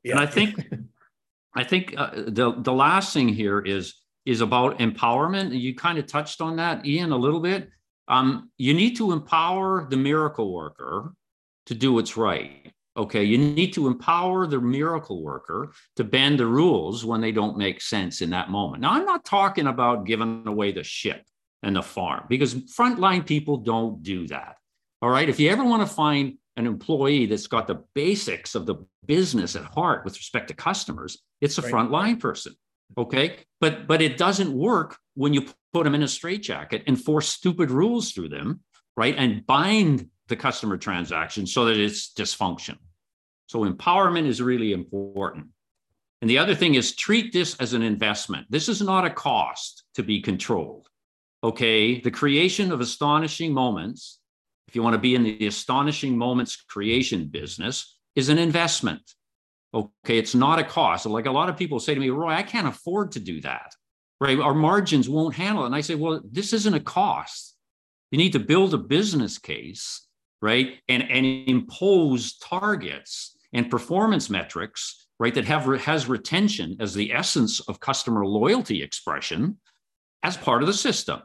Yeah. 0.02 0.12
And 0.12 0.20
I 0.20 0.26
think, 0.26 0.56
I 1.54 1.64
think 1.64 1.94
uh, 1.96 2.10
the 2.26 2.54
the 2.58 2.72
last 2.72 3.12
thing 3.12 3.28
here 3.28 3.60
is 3.60 3.94
is 4.24 4.40
about 4.40 4.78
empowerment. 4.78 5.58
You 5.58 5.74
kind 5.74 5.98
of 5.98 6.06
touched 6.06 6.40
on 6.40 6.56
that, 6.56 6.86
Ian, 6.86 7.12
a 7.12 7.16
little 7.16 7.40
bit. 7.40 7.70
Um, 8.08 8.50
you 8.58 8.74
need 8.74 8.96
to 8.96 9.12
empower 9.12 9.86
the 9.88 9.96
miracle 9.96 10.52
worker 10.52 11.14
to 11.66 11.74
do 11.74 11.92
what's 11.92 12.16
right. 12.16 12.72
Okay, 12.96 13.24
you 13.24 13.38
need 13.38 13.72
to 13.72 13.86
empower 13.86 14.46
the 14.46 14.60
miracle 14.60 15.22
worker 15.22 15.72
to 15.96 16.04
bend 16.04 16.38
the 16.38 16.46
rules 16.46 17.06
when 17.06 17.22
they 17.22 17.32
don't 17.32 17.56
make 17.56 17.80
sense 17.80 18.20
in 18.20 18.30
that 18.30 18.50
moment. 18.50 18.82
Now, 18.82 18.92
I'm 18.92 19.06
not 19.06 19.24
talking 19.24 19.66
about 19.66 20.04
giving 20.04 20.46
away 20.46 20.72
the 20.72 20.84
ship 20.84 21.22
and 21.62 21.76
the 21.76 21.82
farm 21.82 22.26
because 22.28 22.54
frontline 22.54 23.24
people 23.24 23.56
don't 23.58 24.02
do 24.02 24.26
that. 24.28 24.56
All 25.00 25.08
right, 25.08 25.28
if 25.28 25.40
you 25.40 25.50
ever 25.50 25.64
want 25.64 25.88
to 25.88 25.94
find 25.94 26.34
an 26.56 26.66
employee 26.66 27.26
that's 27.26 27.46
got 27.46 27.66
the 27.66 27.82
basics 27.94 28.54
of 28.54 28.66
the 28.66 28.76
business 29.06 29.56
at 29.56 29.64
heart 29.64 30.04
with 30.04 30.16
respect 30.16 30.48
to 30.48 30.54
customers, 30.54 31.18
it's 31.40 31.56
a 31.58 31.62
right. 31.62 31.72
frontline 31.72 32.20
person. 32.20 32.54
Okay, 32.96 33.38
but 33.60 33.86
but 33.86 34.02
it 34.02 34.16
doesn't 34.16 34.52
work 34.52 34.98
when 35.14 35.32
you 35.34 35.46
put 35.72 35.84
them 35.84 35.94
in 35.94 36.02
a 36.02 36.08
straitjacket 36.08 36.84
and 36.86 37.02
force 37.02 37.28
stupid 37.28 37.70
rules 37.70 38.12
through 38.12 38.28
them, 38.28 38.60
right? 38.96 39.14
And 39.16 39.46
bind 39.46 40.08
the 40.28 40.36
customer 40.36 40.76
transaction 40.76 41.46
so 41.46 41.64
that 41.66 41.76
it's 41.76 42.12
dysfunction. 42.12 42.76
So 43.46 43.64
empowerment 43.64 44.26
is 44.26 44.40
really 44.40 44.72
important. 44.72 45.48
And 46.20 46.30
the 46.30 46.38
other 46.38 46.54
thing 46.54 46.74
is 46.74 46.94
treat 46.94 47.32
this 47.32 47.56
as 47.56 47.72
an 47.72 47.82
investment. 47.82 48.46
This 48.48 48.68
is 48.68 48.80
not 48.80 49.04
a 49.04 49.10
cost 49.10 49.84
to 49.94 50.02
be 50.02 50.22
controlled. 50.22 50.88
Okay. 51.42 52.00
The 52.00 52.10
creation 52.10 52.70
of 52.72 52.80
astonishing 52.80 53.52
moments, 53.52 54.20
if 54.68 54.76
you 54.76 54.82
want 54.82 54.94
to 54.94 55.00
be 55.00 55.14
in 55.14 55.24
the 55.24 55.46
astonishing 55.46 56.16
moments 56.16 56.56
creation 56.56 57.26
business, 57.26 57.98
is 58.14 58.28
an 58.28 58.38
investment. 58.38 59.02
Okay. 59.74 60.18
It's 60.18 60.34
not 60.34 60.58
a 60.58 60.64
cost. 60.64 61.06
Like 61.06 61.26
a 61.26 61.30
lot 61.30 61.48
of 61.48 61.56
people 61.56 61.80
say 61.80 61.94
to 61.94 62.00
me, 62.00 62.10
Roy, 62.10 62.32
I 62.32 62.42
can't 62.42 62.68
afford 62.68 63.12
to 63.12 63.20
do 63.20 63.40
that 63.40 63.72
right? 64.22 64.38
Our 64.38 64.54
margins 64.54 65.08
won't 65.08 65.34
handle 65.34 65.64
it. 65.64 65.66
And 65.66 65.74
I 65.74 65.80
say, 65.80 65.96
well, 65.96 66.20
this 66.24 66.52
isn't 66.52 66.74
a 66.74 66.80
cost. 66.80 67.56
You 68.12 68.18
need 68.18 68.32
to 68.34 68.38
build 68.38 68.72
a 68.72 68.78
business 68.78 69.36
case, 69.36 70.06
right? 70.40 70.74
And, 70.88 71.02
and 71.10 71.26
impose 71.26 72.38
targets 72.38 73.36
and 73.52 73.68
performance 73.68 74.30
metrics, 74.30 75.08
right? 75.18 75.34
That 75.34 75.46
have 75.46 75.64
has 75.80 76.08
retention 76.08 76.76
as 76.78 76.94
the 76.94 77.12
essence 77.12 77.58
of 77.68 77.80
customer 77.80 78.24
loyalty 78.24 78.80
expression 78.80 79.58
as 80.22 80.36
part 80.36 80.62
of 80.62 80.68
the 80.68 80.72
system. 80.72 81.20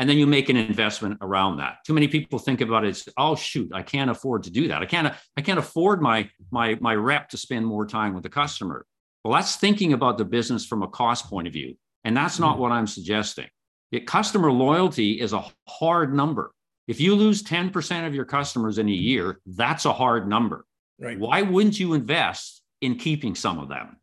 And 0.00 0.08
then 0.08 0.16
you 0.16 0.26
make 0.26 0.48
an 0.48 0.56
investment 0.56 1.18
around 1.20 1.58
that. 1.58 1.84
Too 1.86 1.92
many 1.92 2.08
people 2.08 2.38
think 2.38 2.62
about 2.62 2.86
it 2.86 2.88
as, 2.88 3.06
oh 3.18 3.36
shoot, 3.36 3.70
I 3.74 3.82
can't 3.82 4.10
afford 4.10 4.44
to 4.44 4.50
do 4.50 4.68
that. 4.68 4.80
I 4.80 4.86
can't, 4.86 5.14
I 5.36 5.42
can't 5.42 5.58
afford 5.58 6.00
my 6.00 6.30
my 6.50 6.78
my 6.80 6.94
rep 6.94 7.28
to 7.28 7.36
spend 7.36 7.66
more 7.66 7.84
time 7.84 8.14
with 8.14 8.22
the 8.22 8.30
customer. 8.30 8.86
Well, 9.22 9.34
that's 9.34 9.56
thinking 9.56 9.92
about 9.92 10.16
the 10.16 10.24
business 10.24 10.64
from 10.64 10.82
a 10.82 10.88
cost 10.88 11.28
point 11.28 11.48
of 11.48 11.52
view. 11.52 11.76
And 12.04 12.16
that's 12.16 12.38
not 12.38 12.52
mm-hmm. 12.52 12.62
what 12.62 12.72
I'm 12.72 12.86
suggesting. 12.86 13.48
It, 13.92 14.06
customer 14.06 14.50
loyalty 14.50 15.20
is 15.20 15.34
a 15.34 15.44
hard 15.68 16.14
number. 16.14 16.52
If 16.88 16.98
you 16.98 17.14
lose 17.14 17.42
10% 17.42 18.06
of 18.06 18.14
your 18.14 18.24
customers 18.24 18.78
in 18.78 18.88
a 18.88 18.92
year, 18.92 19.38
that's 19.44 19.84
a 19.84 19.92
hard 19.92 20.26
number. 20.26 20.64
Right. 20.98 21.18
Why 21.18 21.42
wouldn't 21.42 21.78
you 21.78 21.92
invest 21.92 22.62
in 22.80 22.94
keeping 22.96 23.34
some 23.34 23.58
of 23.58 23.68
them? 23.68 23.98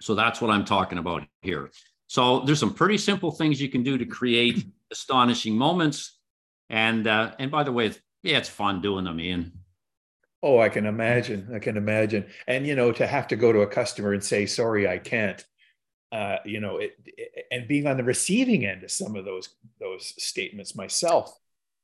So 0.00 0.14
that's 0.14 0.40
what 0.40 0.52
I'm 0.52 0.64
talking 0.64 0.98
about 0.98 1.24
here. 1.42 1.70
So 2.06 2.40
there's 2.40 2.60
some 2.60 2.74
pretty 2.74 2.98
simple 2.98 3.32
things 3.32 3.60
you 3.60 3.68
can 3.68 3.82
do 3.82 3.98
to 3.98 4.04
create 4.04 4.64
astonishing 4.94 5.58
moments. 5.58 6.16
And 6.70 7.06
uh, 7.06 7.32
and 7.38 7.50
by 7.50 7.64
the 7.64 7.72
way, 7.72 7.92
yeah, 8.22 8.38
it's 8.38 8.48
fun 8.48 8.80
doing 8.80 9.04
them, 9.04 9.20
Ian. 9.20 9.52
Oh, 10.42 10.60
I 10.60 10.68
can 10.68 10.86
imagine. 10.86 11.50
I 11.54 11.58
can 11.58 11.76
imagine. 11.76 12.26
And 12.46 12.66
you 12.66 12.74
know, 12.74 12.92
to 12.92 13.06
have 13.06 13.28
to 13.28 13.36
go 13.36 13.52
to 13.52 13.60
a 13.60 13.66
customer 13.66 14.12
and 14.12 14.24
say, 14.24 14.46
"Sorry, 14.46 14.88
I 14.88 14.98
can't," 14.98 15.44
uh, 16.12 16.36
you 16.44 16.60
know, 16.60 16.78
it, 16.78 16.96
it, 17.04 17.46
and 17.50 17.68
being 17.68 17.86
on 17.86 17.96
the 17.96 18.04
receiving 18.04 18.64
end 18.64 18.84
of 18.84 18.90
some 18.90 19.16
of 19.16 19.24
those 19.24 19.50
those 19.80 20.14
statements 20.22 20.74
myself, 20.74 21.36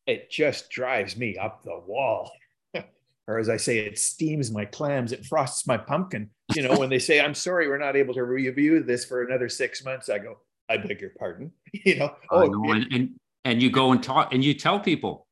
it 0.07 0.31
just 0.31 0.71
drives 0.71 1.17
me 1.17 1.37
up 1.37 1.62
the 1.62 1.79
wall. 1.87 2.31
or 3.26 3.38
as 3.38 3.49
I 3.49 3.57
say, 3.59 3.79
it 3.79 3.99
steams 3.99 4.50
my 4.50 4.64
clams, 4.64 5.12
it 5.12 5.26
frosts 5.26 5.67
my 5.67 5.76
pumpkin. 5.76 6.31
You 6.55 6.62
know, 6.62 6.79
when 6.79 6.90
they 6.90 6.99
say, 6.99 7.21
"I'm 7.21 7.35
sorry, 7.35 7.69
we're 7.69 7.79
not 7.79 7.97
able 7.97 8.14
to 8.14 8.25
review 8.25 8.83
this 8.83 9.05
for 9.05 9.25
another 9.25 9.49
six 9.49 9.85
months," 9.85 10.09
I 10.09 10.19
go, 10.19 10.38
"I 10.70 10.76
beg 10.76 11.00
your 11.00 11.10
pardon." 11.18 11.52
You 11.84 11.96
know, 11.96 12.14
oh, 12.30 12.46
know, 12.46 12.72
and, 12.72 12.86
and 12.92 13.10
and 13.44 13.62
you 13.62 13.70
go 13.70 13.92
and 13.92 14.02
talk 14.02 14.32
and 14.32 14.44
you 14.44 14.54
tell 14.54 14.80
people 14.80 15.26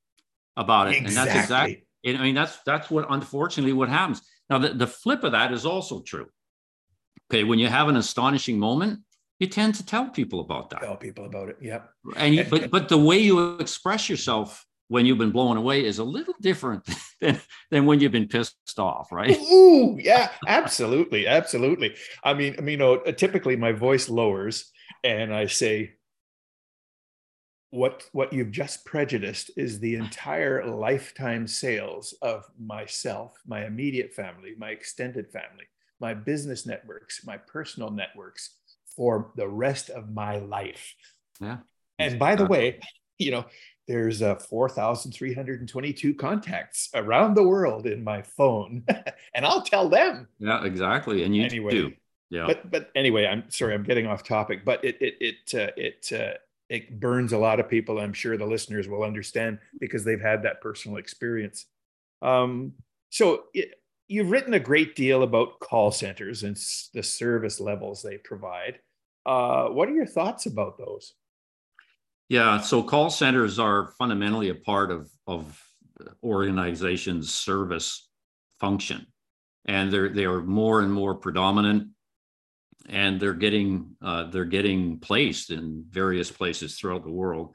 about 0.57 0.88
it, 0.88 0.97
exactly. 0.97 1.09
and 1.09 1.16
that's 1.16 1.45
exactly 1.45 1.85
I 2.07 2.23
mean, 2.23 2.35
that's 2.35 2.59
that's 2.64 2.90
what 2.90 3.07
unfortunately 3.11 3.73
what 3.73 3.88
happens. 3.88 4.23
Now, 4.49 4.59
the, 4.59 4.71
the 4.71 4.87
flip 4.87 5.25
of 5.25 5.33
that 5.33 5.52
is 5.52 5.66
also 5.66 6.00
true. 6.00 6.28
Okay, 7.30 7.45
when 7.45 7.59
you 7.59 7.68
have 7.68 7.88
an 7.88 7.97
astonishing 7.97 8.59
moment, 8.59 9.00
you 9.38 9.47
tend 9.47 9.75
to 9.76 9.85
tell 9.85 10.09
people 10.09 10.40
about 10.40 10.71
that. 10.71 10.80
Tell 10.80 10.97
people 10.97 11.26
about 11.26 11.50
it. 11.50 11.57
Yeah. 11.61 11.80
And 12.16 12.35
you, 12.35 12.45
but 12.45 12.71
but 12.71 12.88
the 12.88 12.99
way 12.99 13.18
you 13.18 13.57
express 13.59 14.09
yourself 14.09 14.64
when 14.88 15.04
you've 15.04 15.18
been 15.18 15.33
blown 15.33 15.59
away 15.59 15.85
is 15.85 15.99
a 15.99 16.04
little 16.04 16.35
different 16.40 16.88
than, 17.21 17.38
than 17.71 17.85
when 17.85 18.00
you've 18.00 18.12
been 18.12 18.28
pissed 18.28 18.57
off, 18.78 19.12
right? 19.12 19.38
Ooh, 19.38 19.99
yeah, 20.00 20.30
absolutely, 20.47 21.26
absolutely. 21.26 21.95
I 22.25 22.33
mean, 22.33 22.54
I 22.57 22.62
mean, 22.62 22.73
you 22.73 22.78
know, 22.78 22.97
typically 23.12 23.57
my 23.57 23.73
voice 23.73 24.09
lowers, 24.09 24.73
and 25.05 25.35
I 25.35 25.47
say, 25.47 25.99
what 27.71 28.05
what 28.12 28.33
you've 28.33 28.50
just 28.50 28.85
prejudiced 28.85 29.50
is 29.57 29.78
the 29.78 29.95
entire 29.95 30.64
lifetime 30.67 31.47
sales 31.47 32.14
of 32.23 32.49
myself 32.59 33.35
my 33.47 33.67
immediate 33.67 34.14
family 34.14 34.55
my 34.57 34.71
extended 34.71 35.31
family 35.31 35.67
my 36.00 36.14
business 36.14 36.64
networks 36.64 37.26
my 37.26 37.37
personal 37.37 37.90
networks 37.90 38.55
for 38.97 39.33
the 39.37 39.47
rest 39.47 39.90
of 39.90 40.11
my 40.11 40.38
life. 40.38 40.95
Yeah. 41.40 41.59
And 41.99 42.19
by 42.19 42.37
the 42.37 42.47
way 42.47 42.81
you 43.19 43.33
know 43.33 43.45
there's 43.87 44.23
uh, 44.23 44.37
4322 44.37 46.14
contacts 46.14 46.90
around 46.95 47.35
the 47.35 47.47
world 47.47 47.87
in 47.87 48.05
my 48.05 48.23
phone 48.23 48.85
and 49.35 49.44
i'll 49.44 49.62
tell 49.62 49.88
them. 49.88 50.27
Yeah 50.38 50.64
exactly. 50.64 51.23
And 51.23 51.37
you 51.37 51.44
anyway, 51.44 51.70
do 51.70 51.92
yeah 52.31 52.47
but 52.47 52.71
but 52.71 52.91
anyway 52.95 53.27
i'm 53.27 53.49
sorry 53.51 53.75
i'm 53.75 53.83
getting 53.83 54.07
off 54.07 54.23
topic 54.23 54.64
but 54.64 54.85
it 54.85 54.97
it 55.01 55.14
it 55.21 55.55
uh, 55.55 55.71
it 55.77 56.12
uh, 56.12 56.35
it 56.69 57.01
burns 57.01 57.33
a 57.33 57.38
lot 57.38 57.61
of 57.61 57.69
people. 57.69 57.99
I'm 57.99 58.12
sure 58.12 58.37
the 58.37 58.47
listeners 58.47 58.88
will 58.88 59.03
understand 59.03 59.59
because 59.81 60.05
they've 60.05 60.21
had 60.21 60.43
that 60.43 60.61
personal 60.61 60.99
experience. 60.99 61.67
Um, 62.21 62.75
so 63.11 63.45
it, 63.55 63.75
you've 64.07 64.31
written 64.31 64.55
a 64.55 64.61
great 64.61 64.95
deal 64.95 65.23
about 65.23 65.61
call 65.61 65.91
centers 65.91 66.43
and 66.43 66.57
s- 66.57 66.91
the 66.93 67.03
service 67.03 67.59
levels 67.59 68.03
they 68.03 68.19
provide. 68.19 68.81
Uh, 69.25 69.69
what 69.69 69.88
are 69.88 69.95
your 69.95 70.07
thoughts 70.07 70.47
about 70.47 70.79
those? 70.79 71.14
Yeah, 72.29 72.61
so 72.61 72.83
call 72.83 73.09
centers 73.09 73.59
are 73.59 73.93
fundamentally 73.99 74.51
a 74.51 74.55
part 74.55 74.91
of 74.91 75.11
of 75.27 75.62
organizations' 76.23 77.33
service 77.33 78.11
function, 78.61 79.07
and 79.64 79.91
they're 79.91 80.11
they 80.11 80.27
are 80.27 80.43
more 80.43 80.83
and 80.83 80.93
more 80.93 81.14
predominant 81.14 81.88
and 82.88 83.20
they're 83.20 83.35
getting 83.35 83.96
uh, 84.03 84.24
they're 84.31 84.44
getting 84.44 84.98
placed 84.98 85.51
in 85.51 85.85
various 85.90 86.31
places 86.31 86.79
throughout 86.79 87.05
the 87.05 87.12
world. 87.12 87.55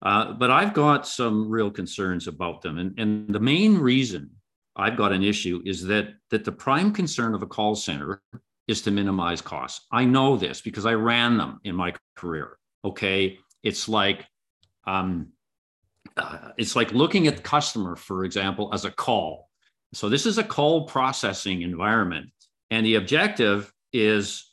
Uh, 0.00 0.32
but 0.32 0.50
I've 0.50 0.74
got 0.74 1.06
some 1.06 1.48
real 1.48 1.70
concerns 1.70 2.28
about 2.28 2.62
them, 2.62 2.78
and 2.78 2.98
and 2.98 3.28
the 3.28 3.40
main 3.40 3.78
reason 3.78 4.30
I've 4.76 4.96
got 4.96 5.12
an 5.12 5.24
issue 5.24 5.60
is 5.64 5.84
that 5.86 6.14
that 6.30 6.44
the 6.44 6.52
prime 6.52 6.92
concern 6.92 7.34
of 7.34 7.42
a 7.42 7.46
call 7.46 7.74
center 7.74 8.22
is 8.68 8.82
to 8.82 8.90
minimize 8.90 9.40
costs. 9.40 9.86
I 9.90 10.04
know 10.04 10.36
this 10.36 10.60
because 10.60 10.86
I 10.86 10.94
ran 10.94 11.38
them 11.38 11.60
in 11.64 11.74
my 11.74 11.94
career. 12.14 12.58
Okay, 12.84 13.38
it's 13.64 13.88
like 13.88 14.24
um, 14.86 15.32
uh, 16.16 16.50
it's 16.56 16.76
like 16.76 16.92
looking 16.92 17.26
at 17.26 17.36
the 17.36 17.42
customer, 17.42 17.96
for 17.96 18.24
example, 18.24 18.70
as 18.72 18.84
a 18.84 18.90
call. 18.90 19.48
So 19.94 20.08
this 20.08 20.26
is 20.26 20.38
a 20.38 20.44
call 20.44 20.86
processing 20.86 21.62
environment, 21.62 22.30
and 22.70 22.86
the 22.86 22.96
objective 22.96 23.72
is 23.92 24.47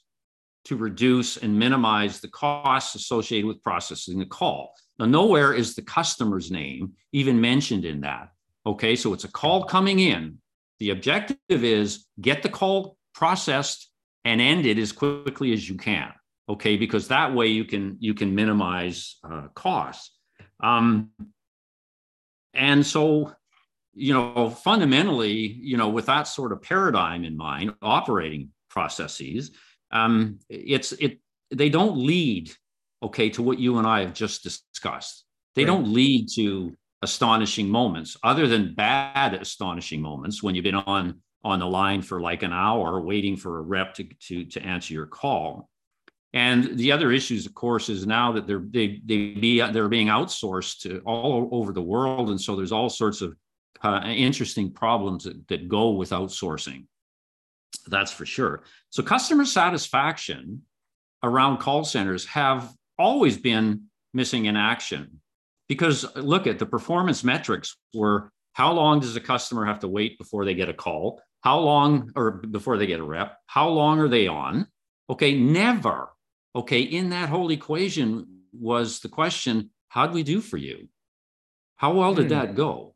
to 0.65 0.75
reduce 0.75 1.38
and 1.38 1.58
minimize 1.58 2.19
the 2.19 2.28
costs 2.28 2.95
associated 2.95 3.45
with 3.45 3.63
processing 3.63 4.19
the 4.19 4.25
call. 4.25 4.73
Now, 4.99 5.06
nowhere 5.06 5.54
is 5.54 5.75
the 5.75 5.82
customer's 5.82 6.51
name 6.51 6.93
even 7.12 7.39
mentioned 7.39 7.86
in 7.86 8.01
that. 8.01 8.30
Okay, 8.65 8.95
so 8.95 9.13
it's 9.13 9.23
a 9.23 9.32
call 9.32 9.63
coming 9.63 9.99
in. 9.99 10.39
The 10.80 10.89
objective 10.89 11.63
is 11.63 12.06
get 12.19 12.43
the 12.43 12.49
call 12.49 12.97
processed 13.13 13.89
and 14.25 14.41
ended 14.41 14.80
as 14.80 14.91
quickly 14.91 15.54
as 15.54 15.69
you 15.69 15.75
can. 15.75 16.12
Okay, 16.49 16.78
because 16.78 17.08
that 17.08 17.34
way 17.34 17.47
you 17.47 17.65
can 17.65 17.97
you 17.99 18.13
can 18.13 18.36
minimize 18.36 19.17
uh, 19.23 19.47
costs. 19.56 20.15
Um, 20.62 21.10
and 22.54 22.86
so, 22.86 23.34
you 23.93 24.13
know, 24.13 24.49
fundamentally, 24.49 25.36
you 25.36 25.78
know, 25.78 25.89
with 25.89 26.06
that 26.06 26.23
sort 26.23 26.51
of 26.51 26.62
paradigm 26.62 27.23
in 27.23 27.36
mind, 27.36 27.73
operating 27.82 28.49
processes, 28.69 29.51
um, 29.91 30.39
it's 30.50 30.91
it 30.93 31.19
they 31.52 31.69
don't 31.69 31.98
lead 31.98 32.52
okay 33.04 33.30
to 33.30 33.41
what 33.41 33.60
you 33.60 33.78
and 33.78 33.88
I 33.88 34.02
have 34.02 34.13
just 34.13 34.43
discussed. 34.43 35.26
They 35.56 35.63
right. 35.63 35.67
don't 35.67 35.93
lead 35.93 36.28
to 36.36 36.76
astonishing 37.02 37.69
moments 37.69 38.17
other 38.24 38.48
than 38.48 38.74
bad 38.74 39.34
astonishing 39.34 40.02
moments 40.02 40.41
when 40.41 40.56
you've 40.56 40.63
been 40.63 40.76
on 40.76 41.21
on 41.43 41.60
the 41.60 41.67
line 41.67 42.02
for 42.02 42.19
like 42.19 42.41
an 42.41 42.52
hour 42.52 43.00
waiting 43.00 43.38
for 43.38 43.60
a 43.60 43.62
rep 43.62 43.93
to 43.93 44.04
to, 44.19 44.45
to 44.45 44.62
answer 44.63 44.93
your 44.93 45.06
call. 45.06 45.69
And 46.34 46.78
the 46.78 46.91
other 46.91 47.13
issues, 47.13 47.45
of 47.45 47.54
course, 47.54 47.88
is 47.88 48.06
now 48.06 48.34
that 48.34 48.48
they're 48.48 48.65
they 48.69 49.02
they 49.06 49.34
be 49.36 49.62
they're 49.62 49.88
being 49.88 50.08
outsourced 50.08 50.82
to 50.82 51.00
all 51.06 51.48
over 51.52 51.71
the 51.71 51.82
world, 51.82 52.30
and 52.30 52.41
so 52.41 52.56
there's 52.56 52.74
all 52.74 52.89
sorts 52.89 53.21
of 53.21 53.38
uh, 53.84 54.02
interesting 54.06 54.71
problems 54.71 55.24
that, 55.24 55.48
that 55.48 55.69
go 55.69 55.91
with 55.91 56.10
outsourcing. 56.10 56.86
That's 57.88 58.12
for 58.12 58.26
sure. 58.26 58.63
So 58.89 59.04
customer 59.04 59.45
satisfaction 59.45 60.63
around 61.24 61.58
call 61.58 61.84
centers 61.84 62.26
have 62.26 62.74
always 62.98 63.38
been 63.38 63.84
missing 64.13 64.45
in 64.45 64.56
action 64.56 65.21
because 65.67 66.06
look 66.15 66.48
at 66.48 66.60
the 66.60 66.65
performance 66.65 67.24
metrics 67.24 67.76
were 67.93 68.32
how 68.54 68.71
long 68.71 69.02
does 69.02 69.15
a 69.15 69.21
customer 69.21 69.65
have 69.65 69.80
to 69.80 69.88
wait 69.88 70.17
before 70.17 70.45
they 70.45 70.54
get 70.54 70.69
a 70.69 70.74
call? 70.74 71.21
How 71.41 71.60
long 71.60 72.12
or 72.15 72.32
before 72.32 72.78
they 72.78 72.88
get 72.88 73.02
a 73.02 73.04
rep? 73.04 73.38
How 73.48 73.67
long 73.67 74.00
are 74.00 74.08
they 74.08 74.28
on? 74.28 74.67
Okay, 75.10 75.38
never. 75.38 76.10
Okay, 76.56 76.82
in 76.82 77.10
that 77.10 77.30
whole 77.30 77.52
equation 77.52 78.43
was 78.54 79.02
the 79.02 79.10
question, 79.10 79.71
how 79.89 80.08
do 80.08 80.13
we 80.13 80.24
do 80.24 80.39
for 80.39 80.58
you? 80.58 80.88
How 81.76 81.93
well 81.93 82.13
did 82.13 82.26
hmm. 82.26 82.30
that 82.30 82.56
go? 82.56 82.95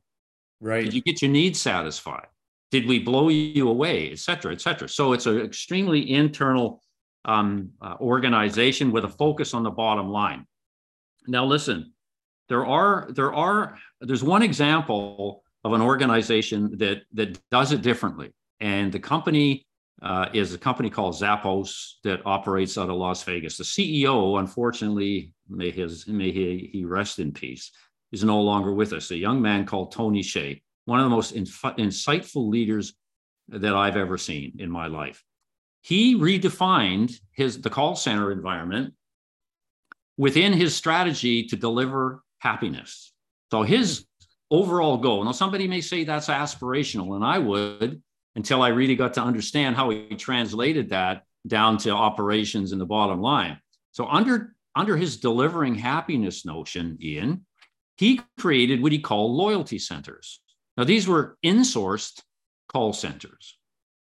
Right. 0.62 0.86
Did 0.86 0.94
you 0.94 1.02
get 1.02 1.22
your 1.22 1.32
needs 1.32 1.60
satisfied? 1.60 2.28
Did 2.72 2.88
we 2.88 3.00
blow 3.00 3.30
you 3.30 3.70
away, 3.70 4.12
et 4.12 4.20
cetera, 4.20 4.52
et 4.52 4.62
cetera? 4.62 4.88
So 4.88 5.14
it's 5.14 5.26
an 5.26 5.42
extremely 5.42 6.12
internal 6.12 6.82
um, 7.26 7.72
uh, 7.82 7.96
organization 8.00 8.92
with 8.92 9.06
a 9.06 9.10
focus 9.10 9.54
on 9.54 9.64
the 9.64 9.72
bottom 9.72 10.10
line. 10.10 10.46
Now, 11.28 11.46
listen, 11.46 11.94
there 12.48 12.66
are 12.66 13.10
there 13.12 13.34
are 13.34 13.78
there's 14.02 14.24
one 14.24 14.44
example 14.44 15.44
of 15.64 15.74
an 15.74 15.82
organization 15.82 16.78
that 16.78 17.04
that 17.14 17.40
does 17.50 17.72
it 17.72 17.82
differently, 17.82 18.34
and 18.60 18.92
the 18.92 19.00
company 19.00 19.68
uh, 20.02 20.28
is 20.34 20.54
a 20.54 20.58
company 20.58 20.90
called 20.90 21.16
Zappos 21.16 21.96
that 22.04 22.22
operates 22.26 22.78
out 22.78 22.90
of 22.90 22.96
Las 22.96 23.24
Vegas. 23.24 23.58
The 23.58 23.64
CEO, 23.64 24.40
unfortunately, 24.40 25.34
may 25.50 25.72
his 25.72 26.08
may 26.08 26.32
he, 26.32 26.70
he 26.72 26.86
rest 26.86 27.20
in 27.20 27.32
peace, 27.32 27.72
is 28.12 28.24
no 28.24 28.42
longer 28.42 28.74
with 28.74 28.94
us. 28.94 29.12
A 29.12 29.18
young 29.18 29.42
man 29.42 29.66
called 29.66 29.92
Tony 29.92 30.22
Hsieh, 30.22 30.62
one 30.90 31.00
of 31.00 31.06
the 31.06 31.16
most 31.16 31.32
inf- 31.32 31.62
insightful 31.78 32.50
leaders 32.50 32.94
that 33.50 33.76
I've 33.76 33.98
ever 33.98 34.18
seen 34.18 34.58
in 34.60 34.70
my 34.70 34.88
life. 34.88 35.24
He 35.82 36.16
redefined 36.16 37.14
his 37.32 37.62
the 37.62 37.70
call 37.70 37.96
center 37.96 38.32
environment 38.32 38.94
within 40.18 40.52
his 40.52 40.76
strategy 40.76 41.46
to 41.46 41.56
deliver 41.56 42.24
happiness. 42.40 43.14
So 43.52 43.64
his 43.64 44.06
overall 44.52 44.98
goal. 44.98 45.24
Now, 45.24 45.32
somebody 45.32 45.68
may 45.68 45.82
say 45.82 46.04
that's 46.04 46.28
aspirational, 46.28 47.16
and 47.16 47.24
I 47.24 47.38
would 47.40 48.02
until 48.36 48.62
I 48.62 48.70
really 48.70 48.96
got 48.96 49.14
to 49.16 49.22
understand 49.22 49.76
how 49.76 49.90
he 49.90 50.16
translated 50.16 50.90
that 50.90 51.24
down 51.48 51.78
to 51.80 51.92
operations 51.92 52.72
and 52.72 52.82
the 52.82 52.86
bottom 52.86 53.22
line. 53.22 53.60
So 53.92 54.06
under 54.08 54.56
under 54.76 54.96
his 54.96 55.18
delivering 55.18 55.76
happiness 55.76 56.46
notion, 56.46 56.98
Ian, 57.02 57.46
he 57.98 58.22
created 58.38 58.82
what 58.82 58.92
he 58.92 59.00
called 59.00 59.32
loyalty 59.32 59.80
centers. 59.80 60.42
Now 60.80 60.86
these 60.86 61.10
were 61.10 61.38
insourced 61.46 62.22
call 62.70 62.94
centers. 62.94 63.58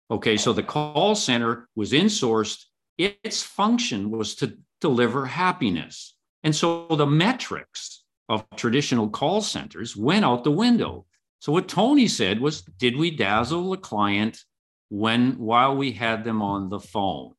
Okay, 0.10 0.38
so 0.38 0.54
the 0.54 0.63
call 0.63 1.13
center 1.13 1.67
was 1.76 1.91
insourced. 1.91 2.63
Its 2.97 3.43
function 3.43 4.10
was 4.10 4.36
to 4.36 4.58
deliver 4.80 5.26
happiness. 5.26 6.15
And 6.41 6.56
so 6.56 6.88
the 6.88 7.06
metrics 7.06 8.06
of 8.30 8.45
traditional 8.56 9.10
call 9.10 9.41
centers 9.41 9.97
went 9.97 10.23
out 10.23 10.45
the 10.45 10.52
window. 10.52 11.06
So 11.39 11.52
what 11.52 11.67
Tony 11.67 12.08
said 12.08 12.39
was, 12.39 12.62
did 12.62 12.95
we 12.95 13.12
dazzle 13.12 13.71
the 13.71 13.78
client 13.78 14.39
when 14.88 15.34
while 15.39 15.76
we 15.76 15.91
had 15.91 16.23
them 16.23 16.41
on 16.41 16.69
the 16.69 16.80
phone? 16.80 17.34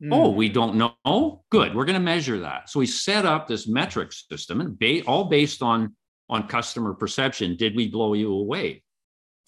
Mm. 0.00 0.10
Oh, 0.12 0.30
we 0.30 0.48
don't 0.48 0.76
know. 0.76 1.42
Good. 1.50 1.74
We're 1.74 1.84
going 1.84 1.94
to 1.94 2.00
measure 2.14 2.38
that. 2.38 2.70
So 2.70 2.78
we 2.78 2.86
set 2.86 3.26
up 3.26 3.48
this 3.48 3.66
metric 3.66 4.12
system 4.12 4.60
and 4.60 4.78
ba- 4.78 5.02
all 5.02 5.24
based 5.24 5.62
on 5.62 5.96
on 6.28 6.48
customer 6.48 6.94
perception. 6.94 7.56
Did 7.56 7.76
we 7.76 7.88
blow 7.88 8.14
you 8.14 8.32
away? 8.32 8.82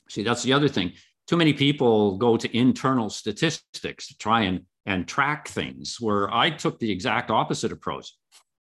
See, 0.09 0.23
that's 0.23 0.43
the 0.43 0.53
other 0.53 0.69
thing. 0.69 0.93
Too 1.27 1.37
many 1.37 1.55
people 1.55 2.19
go 2.19 2.37
to 2.37 2.57
internal 2.57 3.09
statistics 3.09 4.09
to 4.09 4.19
try 4.19 4.43
and 4.43 4.63
and 4.87 5.09
track 5.09 5.49
things. 5.49 5.97
Where 5.99 6.33
I 6.33 6.51
took 6.51 6.79
the 6.79 6.91
exact 6.91 7.31
opposite 7.31 7.73
approach. 7.73 8.13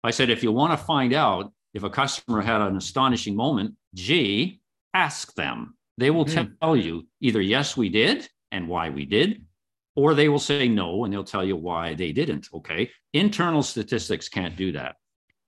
I 0.05 0.13
said, 0.13 0.31
if 0.31 0.43
you 0.43 0.53
want 0.53 0.73
to 0.73 0.85
find 0.85 1.13
out 1.13 1.53
if 1.75 1.83
a 1.83 1.91
customer 1.91 2.41
had 2.41 2.61
an 2.61 2.77
astonishing 2.77 3.35
moment, 3.35 3.75
gee, 3.95 4.61
ask 4.95 5.35
them. 5.35 5.77
They 5.99 6.11
will 6.11 6.25
mm-hmm. 6.25 6.53
tell 6.61 6.77
you 6.77 7.07
either 7.21 7.41
yes, 7.41 7.77
we 7.77 7.89
did 7.89 8.29
and 8.53 8.69
why 8.69 8.91
we 8.91 9.05
did, 9.05 9.45
or 9.97 10.15
they 10.15 10.29
will 10.29 10.39
say 10.39 10.69
no 10.69 11.05
and 11.05 11.13
they'll 11.13 11.25
tell 11.25 11.45
you 11.45 11.57
why 11.57 11.95
they 11.95 12.13
didn't. 12.13 12.49
Okay. 12.55 12.91
Internal 13.13 13.63
statistics 13.63 14.29
can't 14.29 14.57
do 14.57 14.73
that. 14.73 14.97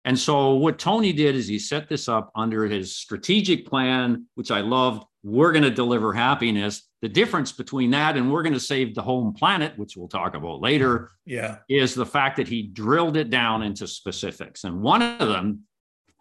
And 0.08 0.18
so 0.18 0.54
what 0.54 0.78
Tony 0.78 1.12
did 1.12 1.36
is 1.36 1.46
he 1.46 1.58
set 1.58 1.86
this 1.86 2.08
up 2.08 2.32
under 2.34 2.64
his 2.64 2.96
strategic 2.96 3.66
plan, 3.66 4.24
which 4.36 4.50
I 4.50 4.62
loved. 4.62 5.04
We're 5.22 5.52
going 5.52 5.64
to 5.64 5.70
deliver 5.70 6.14
happiness. 6.14 6.88
The 7.02 7.10
difference 7.10 7.52
between 7.52 7.90
that 7.90 8.16
and 8.16 8.32
we're 8.32 8.42
going 8.42 8.54
to 8.54 8.58
save 8.60 8.94
the 8.94 9.02
home 9.02 9.34
planet, 9.34 9.76
which 9.76 9.98
we'll 9.98 10.08
talk 10.08 10.34
about 10.34 10.62
later, 10.62 11.10
yeah, 11.26 11.58
is 11.68 11.94
the 11.94 12.06
fact 12.06 12.38
that 12.38 12.48
he 12.48 12.62
drilled 12.62 13.18
it 13.18 13.28
down 13.28 13.62
into 13.62 13.86
specifics. 13.86 14.64
And 14.64 14.80
one 14.80 15.02
of 15.02 15.28
them 15.28 15.64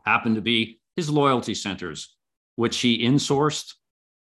happened 0.06 0.36
to 0.36 0.42
be 0.42 0.82
his 0.98 1.10
loyalty 1.10 1.56
centers 1.56 2.18
which 2.58 2.80
he 2.80 3.06
insourced 3.06 3.76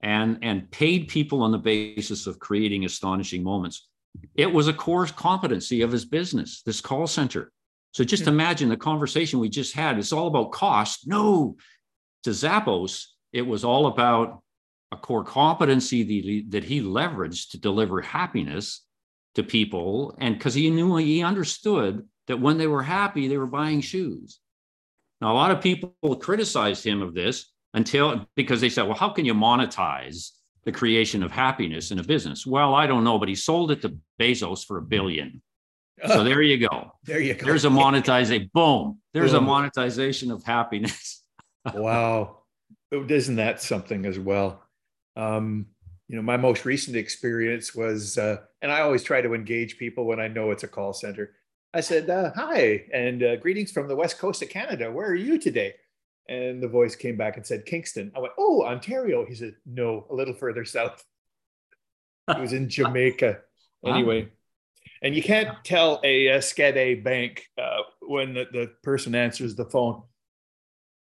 and, 0.00 0.38
and 0.42 0.68
paid 0.72 1.06
people 1.06 1.42
on 1.42 1.52
the 1.52 1.58
basis 1.58 2.26
of 2.26 2.40
creating 2.40 2.84
astonishing 2.84 3.44
moments. 3.44 3.86
It 4.34 4.52
was 4.52 4.66
a 4.66 4.72
core 4.72 5.06
competency 5.06 5.82
of 5.82 5.92
his 5.92 6.04
business, 6.04 6.62
this 6.66 6.80
call 6.80 7.06
center. 7.06 7.52
So 7.92 8.04
just 8.04 8.24
hmm. 8.24 8.30
imagine 8.30 8.68
the 8.68 8.76
conversation 8.76 9.38
we 9.38 9.48
just 9.48 9.74
had. 9.74 9.98
It's 9.98 10.12
all 10.12 10.26
about 10.26 10.52
cost. 10.52 11.06
No, 11.06 11.56
to 12.24 12.30
Zappos, 12.30 13.04
it 13.32 13.42
was 13.42 13.64
all 13.64 13.86
about 13.86 14.42
a 14.90 14.96
core 14.96 15.24
competency 15.24 16.02
that 16.02 16.28
he, 16.28 16.44
that 16.48 16.64
he 16.64 16.82
leveraged 16.82 17.50
to 17.50 17.60
deliver 17.60 18.00
happiness 18.00 18.84
to 19.34 19.42
people. 19.42 20.14
And 20.18 20.36
because 20.36 20.54
he 20.54 20.68
knew 20.70 20.96
he 20.96 21.22
understood 21.22 22.06
that 22.26 22.40
when 22.40 22.58
they 22.58 22.66
were 22.66 22.82
happy, 22.82 23.28
they 23.28 23.38
were 23.38 23.46
buying 23.46 23.80
shoes. 23.80 24.38
Now, 25.20 25.32
a 25.32 25.34
lot 25.34 25.50
of 25.50 25.60
people 25.60 25.94
criticized 26.20 26.84
him 26.84 27.00
of 27.00 27.14
this 27.14 27.52
until 27.74 28.26
because 28.36 28.60
they 28.60 28.68
said, 28.68 28.82
well, 28.82 28.96
how 28.96 29.08
can 29.08 29.24
you 29.24 29.34
monetize 29.34 30.30
the 30.64 30.72
creation 30.72 31.22
of 31.22 31.30
happiness 31.30 31.90
in 31.90 31.98
a 31.98 32.04
business? 32.04 32.46
Well, 32.46 32.74
I 32.74 32.86
don't 32.86 33.04
know, 33.04 33.18
but 33.18 33.28
he 33.28 33.34
sold 33.34 33.70
it 33.70 33.82
to 33.82 33.96
Bezos 34.20 34.66
for 34.66 34.78
a 34.78 34.82
billion. 34.82 35.40
So 36.06 36.24
there 36.24 36.42
you 36.42 36.58
go. 36.68 36.92
There 37.04 37.20
you 37.20 37.34
go. 37.34 37.46
There's 37.46 37.64
a 37.64 37.70
monetization. 37.70 38.50
Boom. 38.52 38.98
There's 39.12 39.32
Boom. 39.32 39.44
a 39.44 39.46
monetization 39.46 40.30
of 40.30 40.42
happiness. 40.42 41.22
wow. 41.74 42.38
Isn't 42.90 43.36
that 43.36 43.62
something 43.62 44.04
as 44.06 44.18
well? 44.18 44.62
Um, 45.16 45.66
you 46.08 46.16
know, 46.16 46.22
my 46.22 46.36
most 46.36 46.64
recent 46.64 46.96
experience 46.96 47.74
was, 47.74 48.18
uh, 48.18 48.38
and 48.60 48.72
I 48.72 48.80
always 48.80 49.02
try 49.02 49.20
to 49.20 49.34
engage 49.34 49.78
people 49.78 50.04
when 50.04 50.20
I 50.20 50.28
know 50.28 50.50
it's 50.50 50.64
a 50.64 50.68
call 50.68 50.92
center. 50.92 51.34
I 51.72 51.80
said, 51.80 52.10
uh, 52.10 52.32
"Hi, 52.34 52.84
and 52.92 53.22
uh, 53.22 53.36
greetings 53.36 53.72
from 53.72 53.88
the 53.88 53.96
west 53.96 54.18
coast 54.18 54.42
of 54.42 54.50
Canada. 54.50 54.90
Where 54.90 55.08
are 55.08 55.14
you 55.14 55.38
today?" 55.38 55.74
And 56.28 56.62
the 56.62 56.68
voice 56.68 56.94
came 56.94 57.16
back 57.16 57.36
and 57.36 57.46
said, 57.46 57.66
Kingston. 57.66 58.12
I 58.14 58.20
went, 58.20 58.34
Oh, 58.38 58.64
Ontario. 58.64 59.26
He 59.26 59.34
said, 59.34 59.54
No, 59.66 60.06
a 60.10 60.14
little 60.14 60.34
further 60.34 60.64
south. 60.76 61.04
it 62.28 62.38
was 62.38 62.52
in 62.52 62.68
Jamaica. 62.68 63.40
Anyway, 63.84 64.28
and 65.02 65.14
you 65.14 65.22
can't 65.22 65.62
tell 65.64 66.00
a, 66.04 66.28
a 66.28 66.94
bank 66.94 67.48
uh, 67.58 67.82
when 68.00 68.34
the, 68.34 68.46
the 68.52 68.72
person 68.82 69.14
answers 69.14 69.54
the 69.54 69.64
phone, 69.64 70.02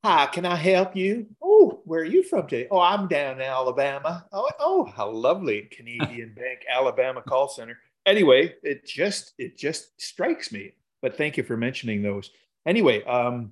Hi, 0.04 0.26
can 0.26 0.48
I 0.48 0.56
help 0.56 0.96
you? 0.96 1.28
Oh, 1.44 1.82
where 1.86 2.02
are 2.02 2.06
you 2.06 2.24
from 2.24 2.48
today? 2.48 2.68
Oh, 2.72 2.80
I'm 2.80 3.08
down 3.08 3.36
in 3.36 3.44
Alabama. 3.44 4.26
Oh, 4.34 4.50
oh, 4.60 4.86
how 4.86 5.12
lovely. 5.12 5.70
Canadian 5.72 6.34
Bank, 6.36 6.62
Alabama 6.68 7.22
call 7.22 7.48
center. 7.48 7.78
Anyway, 8.08 8.56
it 8.64 8.84
just 8.84 9.34
it 9.38 9.56
just 9.60 10.02
strikes 10.02 10.52
me. 10.52 10.72
But 11.04 11.18
thank 11.18 11.38
you 11.38 11.44
for 11.44 11.56
mentioning 11.56 12.02
those. 12.02 12.32
Anyway, 12.66 13.04
um, 13.04 13.52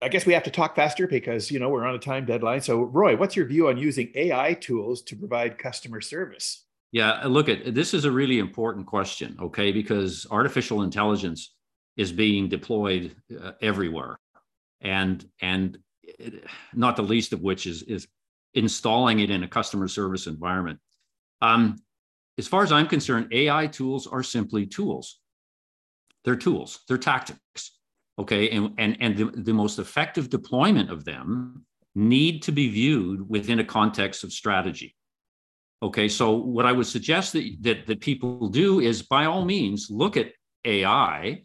I 0.00 0.08
guess 0.08 0.24
we 0.24 0.32
have 0.32 0.44
to 0.44 0.50
talk 0.50 0.74
faster 0.74 1.06
because 1.06 1.50
you 1.50 1.58
know 1.58 1.68
we're 1.68 1.84
on 1.84 1.94
a 1.94 1.98
time 1.98 2.24
deadline. 2.24 2.62
So, 2.62 2.80
Roy, 2.80 3.14
what's 3.14 3.36
your 3.36 3.44
view 3.44 3.68
on 3.68 3.76
using 3.76 4.10
AI 4.14 4.54
tools 4.54 5.02
to 5.02 5.16
provide 5.16 5.58
customer 5.58 6.00
service? 6.00 6.64
Yeah, 6.92 7.24
look 7.26 7.48
at 7.48 7.74
this 7.74 7.94
is 7.94 8.04
a 8.04 8.10
really 8.10 8.38
important 8.38 8.86
question, 8.86 9.36
okay? 9.40 9.70
Because 9.70 10.26
artificial 10.30 10.82
intelligence 10.82 11.54
is 11.96 12.10
being 12.10 12.48
deployed 12.48 13.14
uh, 13.40 13.52
everywhere, 13.62 14.18
and 14.80 15.24
and 15.40 15.78
it, 16.02 16.44
not 16.74 16.96
the 16.96 17.02
least 17.02 17.32
of 17.32 17.42
which 17.42 17.66
is 17.66 17.82
is 17.82 18.08
installing 18.54 19.20
it 19.20 19.30
in 19.30 19.44
a 19.44 19.48
customer 19.48 19.86
service 19.86 20.26
environment. 20.26 20.80
Um, 21.40 21.76
as 22.38 22.48
far 22.48 22.64
as 22.64 22.72
I'm 22.72 22.88
concerned, 22.88 23.28
AI 23.32 23.68
tools 23.68 24.08
are 24.08 24.22
simply 24.22 24.66
tools. 24.66 25.20
They're 26.24 26.36
tools. 26.36 26.80
They're 26.88 26.98
tactics 26.98 27.38
okay 28.20 28.50
and 28.50 28.74
and, 28.78 28.96
and 29.00 29.16
the, 29.16 29.24
the 29.24 29.54
most 29.54 29.78
effective 29.78 30.28
deployment 30.28 30.90
of 30.90 31.04
them 31.04 31.64
need 31.94 32.42
to 32.42 32.52
be 32.52 32.68
viewed 32.68 33.28
within 33.28 33.58
a 33.58 33.64
context 33.64 34.22
of 34.22 34.32
strategy 34.32 34.94
okay 35.82 36.08
so 36.08 36.32
what 36.32 36.66
i 36.66 36.72
would 36.72 36.86
suggest 36.86 37.32
that, 37.32 37.56
that 37.60 37.86
that 37.86 38.00
people 38.00 38.48
do 38.48 38.80
is 38.80 39.02
by 39.02 39.24
all 39.24 39.44
means 39.44 39.88
look 39.90 40.16
at 40.16 40.32
ai 40.64 41.42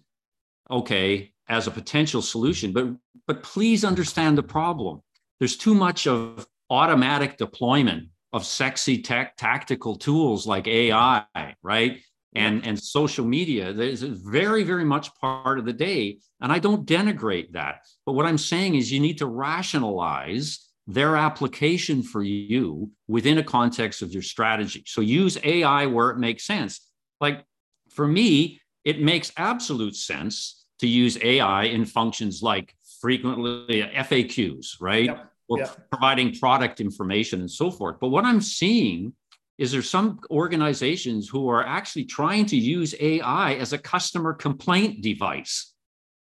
okay 0.69 1.31
as 1.47 1.67
a 1.67 1.71
potential 1.71 2.21
solution 2.21 2.71
but 2.71 2.87
but 3.27 3.43
please 3.43 3.83
understand 3.83 4.37
the 4.37 4.43
problem. 4.43 5.01
There's 5.39 5.57
too 5.57 5.73
much 5.73 6.07
of 6.07 6.45
automatic 6.69 7.37
deployment 7.37 8.09
of 8.33 8.45
sexy 8.45 9.01
tech 9.01 9.37
tactical 9.37 9.95
tools 9.95 10.45
like 10.47 10.67
ai 10.67 11.25
right? 11.63 12.01
And 12.35 12.65
and 12.65 12.77
social 12.77 13.25
media 13.25 13.69
is 13.69 14.01
very 14.01 14.63
very 14.63 14.83
much 14.83 15.13
part 15.15 15.57
of 15.57 15.65
the 15.65 15.73
day 15.73 16.19
and 16.41 16.51
i 16.51 16.59
don't 16.59 16.85
denigrate 16.85 17.53
that. 17.53 17.85
But 18.05 18.13
what 18.13 18.25
i'm 18.25 18.37
saying 18.37 18.75
is 18.75 18.91
you 18.91 18.99
need 18.99 19.19
to 19.19 19.27
rationalize 19.27 20.64
their 20.87 21.15
application 21.15 22.03
for 22.03 22.21
you 22.21 22.91
within 23.07 23.37
a 23.37 23.43
context 23.43 24.01
of 24.01 24.13
your 24.13 24.21
strategy 24.21 24.83
so 24.85 25.01
use 25.01 25.37
ai 25.43 25.85
where 25.85 26.09
it 26.09 26.17
makes 26.17 26.45
sense 26.45 26.91
like 27.19 27.43
for 27.89 28.07
me 28.07 28.61
it 28.83 29.01
makes 29.01 29.31
absolute 29.37 29.95
sense 29.95 30.65
to 30.79 30.87
use 30.87 31.17
ai 31.23 31.63
in 31.63 31.85
functions 31.85 32.43
like 32.43 32.75
frequently 33.01 33.81
uh, 33.81 34.03
faqs 34.03 34.75
right 34.79 35.05
yep. 35.05 35.31
or 35.47 35.59
yep. 35.59 35.89
providing 35.89 36.33
product 36.35 36.79
information 36.79 37.39
and 37.39 37.49
so 37.51 37.71
forth 37.71 37.97
but 37.99 38.09
what 38.09 38.25
i'm 38.25 38.41
seeing 38.41 39.11
is 39.57 39.71
there 39.71 39.81
some 39.81 40.19
organizations 40.31 41.29
who 41.29 41.49
are 41.49 41.65
actually 41.65 42.05
trying 42.05 42.45
to 42.45 42.57
use 42.57 42.93
AI 42.99 43.53
as 43.53 43.71
a 43.71 43.77
customer 43.77 44.33
complaint 44.33 45.01
device. 45.01 45.73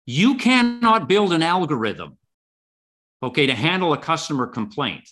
You 0.06 0.34
cannot 0.34 1.08
build 1.08 1.32
an 1.32 1.42
algorithm, 1.42 2.18
okay, 3.22 3.46
to 3.46 3.54
handle 3.54 3.92
a 3.92 3.98
customer 3.98 4.46
complaint 4.46 5.08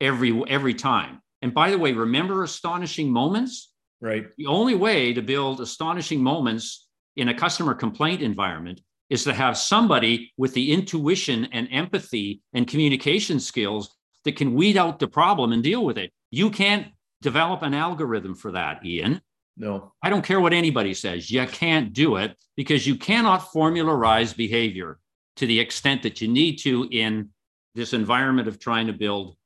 every 0.00 0.42
every 0.48 0.74
time. 0.74 1.20
And 1.42 1.54
by 1.54 1.70
the 1.70 1.78
way, 1.78 1.92
remember 1.92 2.42
astonishing 2.42 3.10
moments? 3.10 3.72
Right. 4.00 4.26
The 4.36 4.46
only 4.46 4.74
way 4.74 5.12
to 5.12 5.22
build 5.22 5.60
astonishing 5.60 6.22
moments 6.22 6.86
in 7.16 7.28
a 7.28 7.34
customer 7.34 7.74
complaint 7.74 8.22
environment 8.22 8.80
is 9.08 9.24
to 9.24 9.32
have 9.32 9.58
somebody 9.58 10.32
with 10.36 10.54
the 10.54 10.72
intuition 10.72 11.46
and 11.52 11.68
empathy 11.70 12.42
and 12.52 12.66
communication 12.66 13.40
skills 13.40 13.96
that 14.24 14.36
can 14.36 14.54
weed 14.54 14.76
out 14.76 14.98
the 14.98 15.08
problem 15.08 15.52
and 15.52 15.62
deal 15.62 15.84
with 15.84 15.98
it. 15.98 16.12
You 16.30 16.50
can't 16.50 16.88
develop 17.20 17.62
an 17.62 17.74
algorithm 17.74 18.34
for 18.34 18.52
that, 18.52 18.84
Ian. 18.84 19.20
No. 19.56 19.92
I 20.02 20.10
don't 20.10 20.24
care 20.24 20.40
what 20.40 20.52
anybody 20.52 20.94
says. 20.94 21.30
You 21.30 21.46
can't 21.46 21.92
do 21.92 22.16
it 22.16 22.36
because 22.56 22.86
you 22.86 22.96
cannot 22.96 23.50
formularize 23.52 24.34
behavior 24.34 24.98
to 25.40 25.46
the 25.46 25.58
extent 25.58 26.02
that 26.02 26.20
you 26.20 26.28
need 26.28 26.56
to 26.56 26.86
in 26.90 27.30
this 27.74 27.94
environment 27.94 28.46
of 28.46 28.58
trying 28.58 28.86
to 28.86 28.92
build 28.92 29.36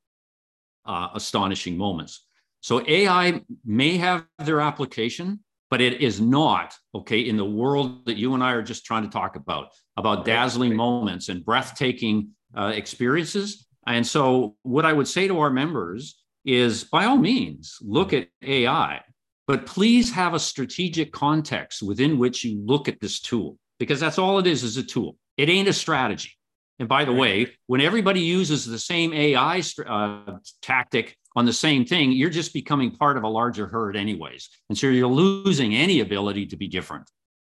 uh, 0.86 1.06
astonishing 1.14 1.78
moments. 1.78 2.26
So 2.62 2.84
AI 2.88 3.40
may 3.64 3.96
have 3.98 4.26
their 4.40 4.60
application, 4.60 5.38
but 5.70 5.80
it 5.80 6.00
is 6.00 6.20
not 6.20 6.74
okay 6.96 7.20
in 7.20 7.36
the 7.36 7.44
world 7.44 8.06
that 8.06 8.16
you 8.16 8.34
and 8.34 8.42
I 8.42 8.54
are 8.54 8.62
just 8.62 8.84
trying 8.84 9.04
to 9.04 9.08
talk 9.08 9.36
about 9.36 9.68
about 9.96 10.24
dazzling 10.24 10.74
moments 10.74 11.28
and 11.28 11.44
breathtaking 11.44 12.30
uh, 12.56 12.72
experiences. 12.74 13.68
And 13.86 14.04
so, 14.04 14.56
what 14.62 14.84
I 14.84 14.92
would 14.92 15.06
say 15.06 15.28
to 15.28 15.38
our 15.38 15.50
members 15.50 16.20
is, 16.44 16.82
by 16.82 17.04
all 17.04 17.18
means, 17.18 17.78
look 17.82 18.12
at 18.12 18.26
AI, 18.42 19.00
but 19.46 19.64
please 19.64 20.10
have 20.10 20.34
a 20.34 20.40
strategic 20.40 21.12
context 21.12 21.84
within 21.84 22.18
which 22.18 22.42
you 22.42 22.60
look 22.64 22.88
at 22.88 22.98
this 22.98 23.20
tool, 23.20 23.58
because 23.78 24.00
that's 24.00 24.18
all 24.18 24.40
it 24.40 24.46
is 24.48 24.64
is 24.64 24.76
a 24.76 24.82
tool. 24.82 25.16
It 25.36 25.48
ain't 25.48 25.68
a 25.68 25.72
strategy. 25.72 26.32
And 26.78 26.88
by 26.88 27.04
the 27.04 27.12
way, 27.12 27.52
when 27.66 27.80
everybody 27.80 28.20
uses 28.20 28.66
the 28.66 28.78
same 28.78 29.12
AI 29.12 29.62
uh, 29.86 30.38
tactic 30.60 31.16
on 31.36 31.44
the 31.46 31.52
same 31.52 31.84
thing, 31.84 32.12
you're 32.12 32.30
just 32.30 32.52
becoming 32.52 32.90
part 32.90 33.16
of 33.16 33.22
a 33.22 33.28
larger 33.28 33.66
herd, 33.66 33.96
anyways. 33.96 34.48
And 34.68 34.76
so 34.76 34.88
you're 34.88 35.06
losing 35.06 35.74
any 35.74 36.00
ability 36.00 36.46
to 36.46 36.56
be 36.56 36.66
different. 36.66 37.08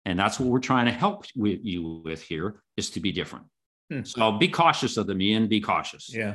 And 0.04 0.18
that's 0.18 0.38
what 0.38 0.48
we're 0.48 0.60
trying 0.60 0.86
to 0.86 0.92
help 0.92 1.24
with 1.34 1.60
you 1.64 2.02
with 2.04 2.22
here 2.22 2.62
is 2.76 2.90
to 2.90 3.00
be 3.00 3.10
different. 3.10 3.46
Hmm. 3.90 4.02
So 4.04 4.32
be 4.32 4.48
cautious 4.48 4.96
of 4.96 5.06
them, 5.06 5.20
Ian. 5.20 5.48
Be 5.48 5.60
cautious. 5.60 6.12
Yeah. 6.14 6.34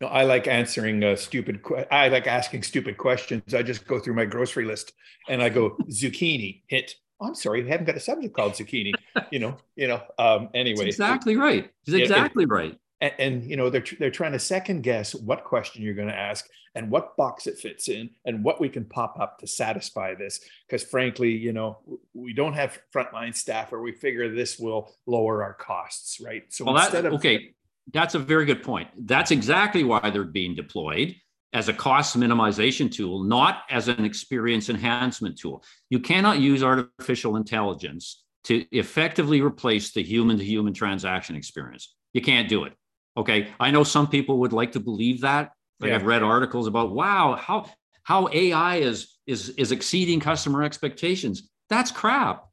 No, 0.00 0.08
I 0.08 0.24
like 0.24 0.46
answering 0.46 1.02
uh, 1.04 1.16
stupid. 1.16 1.62
Que- 1.62 1.86
I 1.90 2.08
like 2.08 2.26
asking 2.26 2.62
stupid 2.62 2.96
questions. 2.96 3.54
I 3.54 3.62
just 3.62 3.86
go 3.86 3.98
through 3.98 4.14
my 4.14 4.24
grocery 4.24 4.64
list 4.64 4.92
and 5.28 5.42
I 5.42 5.50
go 5.50 5.76
zucchini 5.90 6.62
hit 6.68 6.94
oh, 7.20 7.26
I'm 7.26 7.34
sorry, 7.34 7.62
we 7.62 7.70
haven't 7.70 7.86
got 7.86 7.96
a 7.96 8.00
subject 8.00 8.34
called 8.34 8.52
zucchini. 8.52 8.92
you 9.30 9.38
know, 9.38 9.56
you 9.76 9.88
know. 9.88 10.02
Um, 10.18 10.48
anyway, 10.54 10.84
That's 10.84 10.96
exactly 10.96 11.36
right. 11.36 11.70
It's 11.86 11.94
exactly 11.94 12.44
it, 12.44 12.48
right. 12.48 12.78
And, 13.00 13.12
and, 13.18 13.44
you 13.44 13.56
know, 13.56 13.70
they're 13.70 13.84
they're 13.98 14.10
trying 14.10 14.32
to 14.32 14.38
second 14.38 14.82
guess 14.82 15.14
what 15.14 15.44
question 15.44 15.82
you're 15.82 15.94
going 15.94 16.08
to 16.08 16.16
ask 16.16 16.46
and 16.74 16.90
what 16.90 17.16
box 17.16 17.46
it 17.46 17.58
fits 17.58 17.88
in 17.88 18.10
and 18.24 18.44
what 18.44 18.60
we 18.60 18.68
can 18.68 18.84
pop 18.84 19.18
up 19.18 19.38
to 19.38 19.46
satisfy 19.46 20.14
this. 20.14 20.40
Because 20.66 20.82
frankly, 20.84 21.30
you 21.30 21.52
know, 21.52 21.78
we 22.14 22.32
don't 22.32 22.52
have 22.52 22.78
frontline 22.94 23.34
staff, 23.34 23.72
or 23.72 23.80
we 23.80 23.92
figure 23.92 24.34
this 24.34 24.58
will 24.58 24.94
lower 25.06 25.42
our 25.42 25.54
costs, 25.54 26.20
right? 26.20 26.44
So 26.48 26.64
well, 26.64 26.76
instead 26.76 27.04
that, 27.04 27.08
of 27.08 27.14
okay, 27.14 27.54
that's 27.92 28.14
a 28.14 28.18
very 28.18 28.44
good 28.44 28.62
point. 28.62 28.88
That's 29.06 29.30
exactly 29.30 29.82
why 29.82 30.10
they're 30.10 30.24
being 30.24 30.54
deployed 30.54 31.16
as 31.52 31.68
a 31.68 31.72
cost 31.72 32.16
minimization 32.18 32.90
tool, 32.90 33.24
not 33.24 33.62
as 33.70 33.88
an 33.88 34.04
experience 34.04 34.68
enhancement 34.68 35.38
tool. 35.38 35.64
You 35.88 36.00
cannot 36.00 36.38
use 36.38 36.62
artificial 36.62 37.36
intelligence 37.36 38.22
to 38.44 38.64
effectively 38.70 39.40
replace 39.40 39.92
the 39.92 40.02
human 40.02 40.38
to 40.38 40.44
human 40.44 40.72
transaction 40.72 41.36
experience. 41.36 41.94
You 42.12 42.22
can't 42.22 42.48
do 42.48 42.64
it. 42.64 42.72
Okay. 43.16 43.48
I 43.58 43.70
know 43.70 43.84
some 43.84 44.08
people 44.08 44.38
would 44.40 44.52
like 44.52 44.72
to 44.72 44.80
believe 44.80 45.22
that. 45.22 45.52
Like 45.80 45.90
yeah. 45.90 45.96
I've 45.96 46.06
read 46.06 46.22
articles 46.22 46.66
about, 46.66 46.92
wow, 46.92 47.36
how 47.36 47.70
how 48.02 48.28
AI 48.32 48.76
is 48.76 49.18
is 49.26 49.50
is 49.50 49.72
exceeding 49.72 50.20
customer 50.20 50.62
expectations. 50.62 51.50
That's 51.68 51.90
crap. 51.90 52.46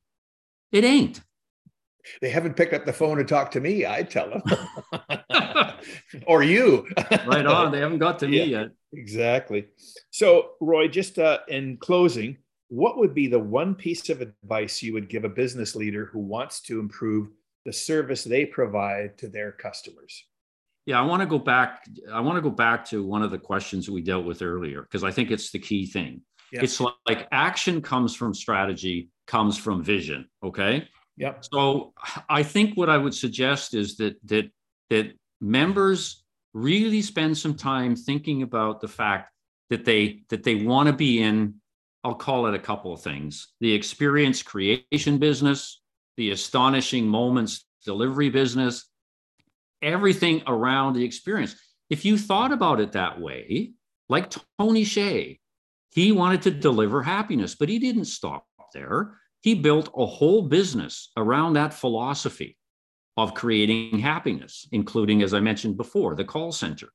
It 0.72 0.84
ain't 0.84 1.22
they 2.22 2.30
haven't 2.30 2.56
picked 2.56 2.74
up 2.74 2.86
the 2.86 2.94
phone 2.94 3.18
to 3.18 3.24
talk 3.24 3.52
to 3.52 3.60
me, 3.60 3.86
I 3.86 4.04
tell 4.04 4.30
them. 4.30 4.42
or 6.28 6.44
you. 6.44 6.88
right 7.26 7.46
on. 7.46 7.72
They 7.72 7.80
haven't 7.80 8.00
got 8.00 8.20
to 8.20 8.28
me 8.28 8.40
yeah, 8.40 8.60
yet. 8.60 8.70
Exactly. 8.93 9.67
So, 10.12 10.52
Roy, 10.62 10.88
just 10.88 11.19
uh, 11.19 11.39
in 11.47 11.78
closing, 11.78 12.38
what 12.69 12.97
would 12.97 13.13
be 13.13 13.28
the 13.28 13.39
one 13.39 13.76
piece 13.76 14.10
of 14.10 14.21
advice 14.21 14.82
you 14.82 14.93
would 14.93 15.10
give 15.10 15.23
a 15.23 15.30
business 15.30 15.76
leader 15.76 16.06
who 16.06 16.19
wants 16.19 16.62
to 16.62 16.80
improve 16.80 17.30
the 17.65 17.73
service 17.73 18.23
they 18.23 18.45
provide 18.45 19.17
to 19.19 19.28
their 19.28 19.52
customers? 19.52 20.23
Yeah, 20.86 21.02
I 21.02 21.06
want 21.06 21.21
to 21.21 21.26
go 21.26 21.38
back. 21.38 21.86
I 22.12 22.21
want 22.21 22.38
to 22.38 22.41
go 22.41 22.50
back 22.50 22.86
to 22.86 23.04
one 23.04 23.21
of 23.21 23.30
the 23.30 23.38
questions 23.38 23.89
we 23.89 24.02
dealt 24.02 24.26
with 24.26 24.41
earlier 24.41 24.84
because 24.84 25.04
I 25.04 25.12
think 25.12 25.32
it's 25.32 25.52
the 25.52 25.60
key 25.60 25.86
thing. 25.86 26.21
Yeah. 26.54 26.62
It's 26.63 26.80
like 26.80 27.28
action 27.32 27.82
comes 27.82 28.15
from 28.15 28.34
strategy, 28.34 29.10
comes 29.28 29.58
from 29.58 29.84
vision. 29.84 30.30
Okay. 30.41 30.88
Yep. 31.17 31.45
So 31.52 31.93
I 32.30 32.43
think 32.43 32.78
what 32.78 32.89
I 32.89 32.97
would 32.97 33.13
suggest 33.13 33.73
is 33.73 33.97
that 33.97 34.15
that 34.28 34.50
that 34.89 35.12
members 35.41 36.23
really 36.54 37.02
spend 37.02 37.38
some 37.38 37.56
time 37.56 37.96
thinking 37.96 38.42
about 38.42 38.82
the 38.82 38.88
fact 38.88 39.32
that 39.70 39.86
they 39.86 40.22
that 40.30 40.44
they 40.44 40.56
want 40.56 40.88
to 40.88 40.94
be 40.94 41.22
in 41.22 41.56
I'll 42.04 42.16
call 42.16 42.46
it 42.46 42.54
a 42.54 42.60
couple 42.60 42.94
of 42.94 43.02
things. 43.02 43.50
The 43.60 43.74
experience 43.74 44.42
creation 44.42 45.18
business, 45.18 45.82
the 46.16 46.32
astonishing 46.32 47.08
moments 47.08 47.66
delivery 47.84 48.30
business, 48.30 48.90
everything 49.82 50.44
around 50.48 50.94
the 50.94 51.04
experience. 51.04 51.56
If 51.90 52.06
you 52.06 52.18
thought 52.18 52.52
about 52.52 52.80
it 52.82 52.94
that 52.94 53.20
way, 53.20 53.74
like 54.10 54.34
Tony 54.60 54.84
Hsieh, 54.84 55.40
he 55.92 56.12
wanted 56.12 56.42
to 56.44 56.52
deliver 56.52 57.02
happiness, 57.02 57.56
but 57.56 57.70
he 57.70 57.80
didn't 57.80 58.06
stop 58.06 58.46
there 58.74 59.14
he 59.42 59.56
built 59.56 59.90
a 59.96 60.06
whole 60.06 60.42
business 60.42 61.10
around 61.16 61.54
that 61.54 61.74
philosophy 61.74 62.58
of 63.18 63.34
creating 63.34 64.00
happiness, 64.00 64.68
including, 64.72 65.24
as 65.24 65.34
I 65.34 65.40
mentioned 65.40 65.76
before, 65.76 66.16
the 66.16 66.24
call 66.24 66.52
center. 66.52 66.90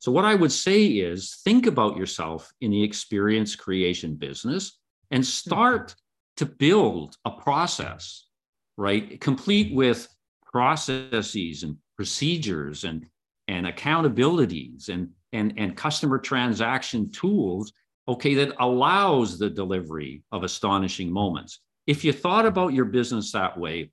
So, 0.00 0.10
what 0.10 0.24
I 0.24 0.34
would 0.34 0.52
say 0.52 0.86
is 0.86 1.40
think 1.44 1.66
about 1.66 1.96
yourself 1.96 2.52
in 2.60 2.70
the 2.70 2.82
experience 2.82 3.54
creation 3.54 4.14
business 4.14 4.78
and 5.10 5.24
start 5.24 5.88
mm-hmm. 5.88 6.44
to 6.44 6.46
build 6.46 7.16
a 7.24 7.30
process, 7.30 8.26
right? 8.76 9.20
Complete 9.20 9.74
with 9.74 10.08
processes 10.46 11.62
and 11.62 11.76
procedures 11.96 12.84
and, 12.84 13.06
and 13.48 13.66
accountabilities 13.66 14.88
and, 14.88 15.10
and, 15.32 15.52
and 15.56 15.76
customer 15.76 16.18
transaction 16.18 17.10
tools, 17.10 17.72
okay, 18.06 18.34
that 18.34 18.54
allows 18.60 19.38
the 19.38 19.50
delivery 19.50 20.22
of 20.32 20.44
astonishing 20.44 21.10
moments. 21.10 21.60
If 21.86 22.04
you 22.04 22.12
thought 22.12 22.46
about 22.46 22.72
your 22.72 22.84
business 22.84 23.32
that 23.32 23.58
way, 23.58 23.90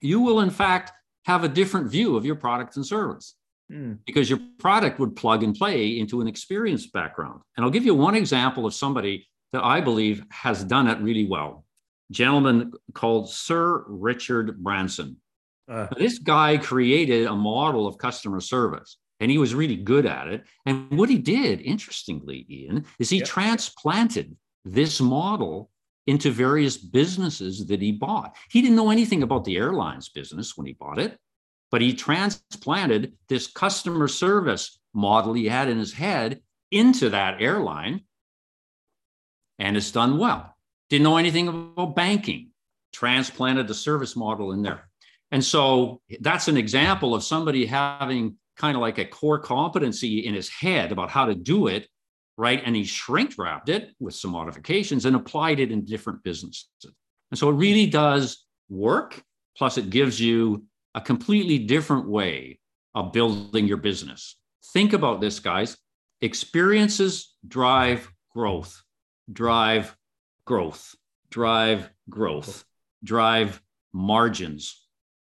you 0.00 0.20
will, 0.20 0.40
in 0.40 0.50
fact, 0.50 0.92
have 1.24 1.44
a 1.44 1.48
different 1.48 1.90
view 1.90 2.16
of 2.16 2.24
your 2.24 2.36
product 2.36 2.76
and 2.76 2.86
service 2.86 3.34
mm. 3.70 3.98
because 4.06 4.30
your 4.30 4.38
product 4.58 4.98
would 4.98 5.16
plug 5.16 5.42
and 5.42 5.54
play 5.54 5.98
into 5.98 6.20
an 6.20 6.28
experience 6.28 6.86
background. 6.86 7.40
And 7.56 7.64
I'll 7.64 7.70
give 7.70 7.84
you 7.84 7.94
one 7.94 8.14
example 8.14 8.66
of 8.66 8.74
somebody 8.74 9.26
that 9.52 9.64
I 9.64 9.80
believe 9.80 10.24
has 10.30 10.64
done 10.64 10.86
it 10.86 10.98
really 11.00 11.26
well. 11.26 11.64
A 12.10 12.12
gentleman 12.12 12.72
called 12.94 13.30
Sir 13.30 13.84
Richard 13.88 14.62
Branson. 14.62 15.16
Uh. 15.68 15.88
This 15.96 16.18
guy 16.18 16.58
created 16.58 17.26
a 17.26 17.34
model 17.34 17.86
of 17.86 17.98
customer 17.98 18.40
service 18.40 18.98
and 19.18 19.30
he 19.30 19.38
was 19.38 19.54
really 19.54 19.76
good 19.76 20.06
at 20.06 20.28
it. 20.28 20.44
And 20.66 20.90
what 20.96 21.08
he 21.08 21.18
did, 21.18 21.60
interestingly, 21.60 22.46
Ian, 22.50 22.84
is 22.98 23.10
he 23.10 23.18
yep. 23.18 23.26
transplanted 23.26 24.36
this 24.64 25.00
model 25.00 25.70
into 26.06 26.30
various 26.30 26.76
businesses 26.76 27.66
that 27.66 27.82
he 27.82 27.92
bought. 27.92 28.36
He 28.50 28.62
didn't 28.62 28.76
know 28.76 28.90
anything 28.90 29.22
about 29.22 29.44
the 29.44 29.56
airlines 29.56 30.08
business 30.08 30.56
when 30.56 30.66
he 30.66 30.72
bought 30.72 30.98
it, 30.98 31.18
but 31.70 31.80
he 31.80 31.94
transplanted 31.94 33.14
this 33.28 33.46
customer 33.46 34.08
service 34.08 34.78
model 34.94 35.32
he 35.32 35.46
had 35.46 35.68
in 35.68 35.78
his 35.78 35.92
head 35.92 36.40
into 36.70 37.10
that 37.10 37.40
airline 37.40 38.02
and 39.58 39.76
it's 39.76 39.90
done 39.90 40.18
well. 40.18 40.54
Didn't 40.90 41.04
know 41.04 41.16
anything 41.16 41.48
about 41.48 41.96
banking, 41.96 42.50
transplanted 42.92 43.68
the 43.68 43.74
service 43.74 44.14
model 44.16 44.52
in 44.52 44.62
there. 44.62 44.88
And 45.32 45.44
so 45.44 46.00
that's 46.20 46.48
an 46.48 46.56
example 46.56 47.14
of 47.14 47.24
somebody 47.24 47.66
having 47.66 48.36
kind 48.56 48.76
of 48.76 48.80
like 48.80 48.98
a 48.98 49.04
core 49.04 49.38
competency 49.38 50.24
in 50.24 50.34
his 50.34 50.48
head 50.48 50.92
about 50.92 51.10
how 51.10 51.26
to 51.26 51.34
do 51.34 51.66
it 51.66 51.88
right? 52.36 52.62
And 52.64 52.76
he 52.76 52.84
shrink 52.84 53.34
wrapped 53.38 53.68
it 53.68 53.90
with 53.98 54.14
some 54.14 54.32
modifications 54.32 55.06
and 55.06 55.16
applied 55.16 55.60
it 55.60 55.70
in 55.70 55.84
different 55.84 56.22
businesses. 56.22 56.68
And 57.30 57.38
so 57.38 57.48
it 57.48 57.54
really 57.54 57.86
does 57.86 58.44
work. 58.68 59.22
Plus, 59.56 59.78
it 59.78 59.90
gives 59.90 60.20
you 60.20 60.64
a 60.94 61.00
completely 61.00 61.58
different 61.58 62.08
way 62.08 62.60
of 62.94 63.12
building 63.12 63.66
your 63.66 63.78
business. 63.78 64.36
Think 64.72 64.92
about 64.92 65.20
this, 65.20 65.40
guys. 65.40 65.76
Experiences 66.20 67.34
drive 67.46 68.10
growth, 68.34 68.82
drive 69.32 69.96
growth, 70.44 70.94
drive 71.30 71.90
growth, 72.08 72.64
drive 73.04 73.60
margins. 73.92 74.86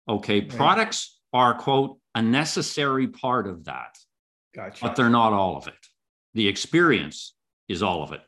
Okay. 0.08 0.40
Right. 0.40 0.48
Products 0.48 1.20
are, 1.32 1.54
quote, 1.54 1.98
a 2.14 2.22
necessary 2.22 3.08
part 3.08 3.46
of 3.46 3.64
that. 3.64 3.96
Gotcha. 4.54 4.82
But 4.82 4.96
they're 4.96 5.10
not 5.10 5.32
all 5.32 5.56
of 5.56 5.68
it. 5.68 5.79
The 6.34 6.48
experience 6.48 7.34
is 7.68 7.82
all 7.82 8.02
of 8.02 8.12
it. 8.12 8.20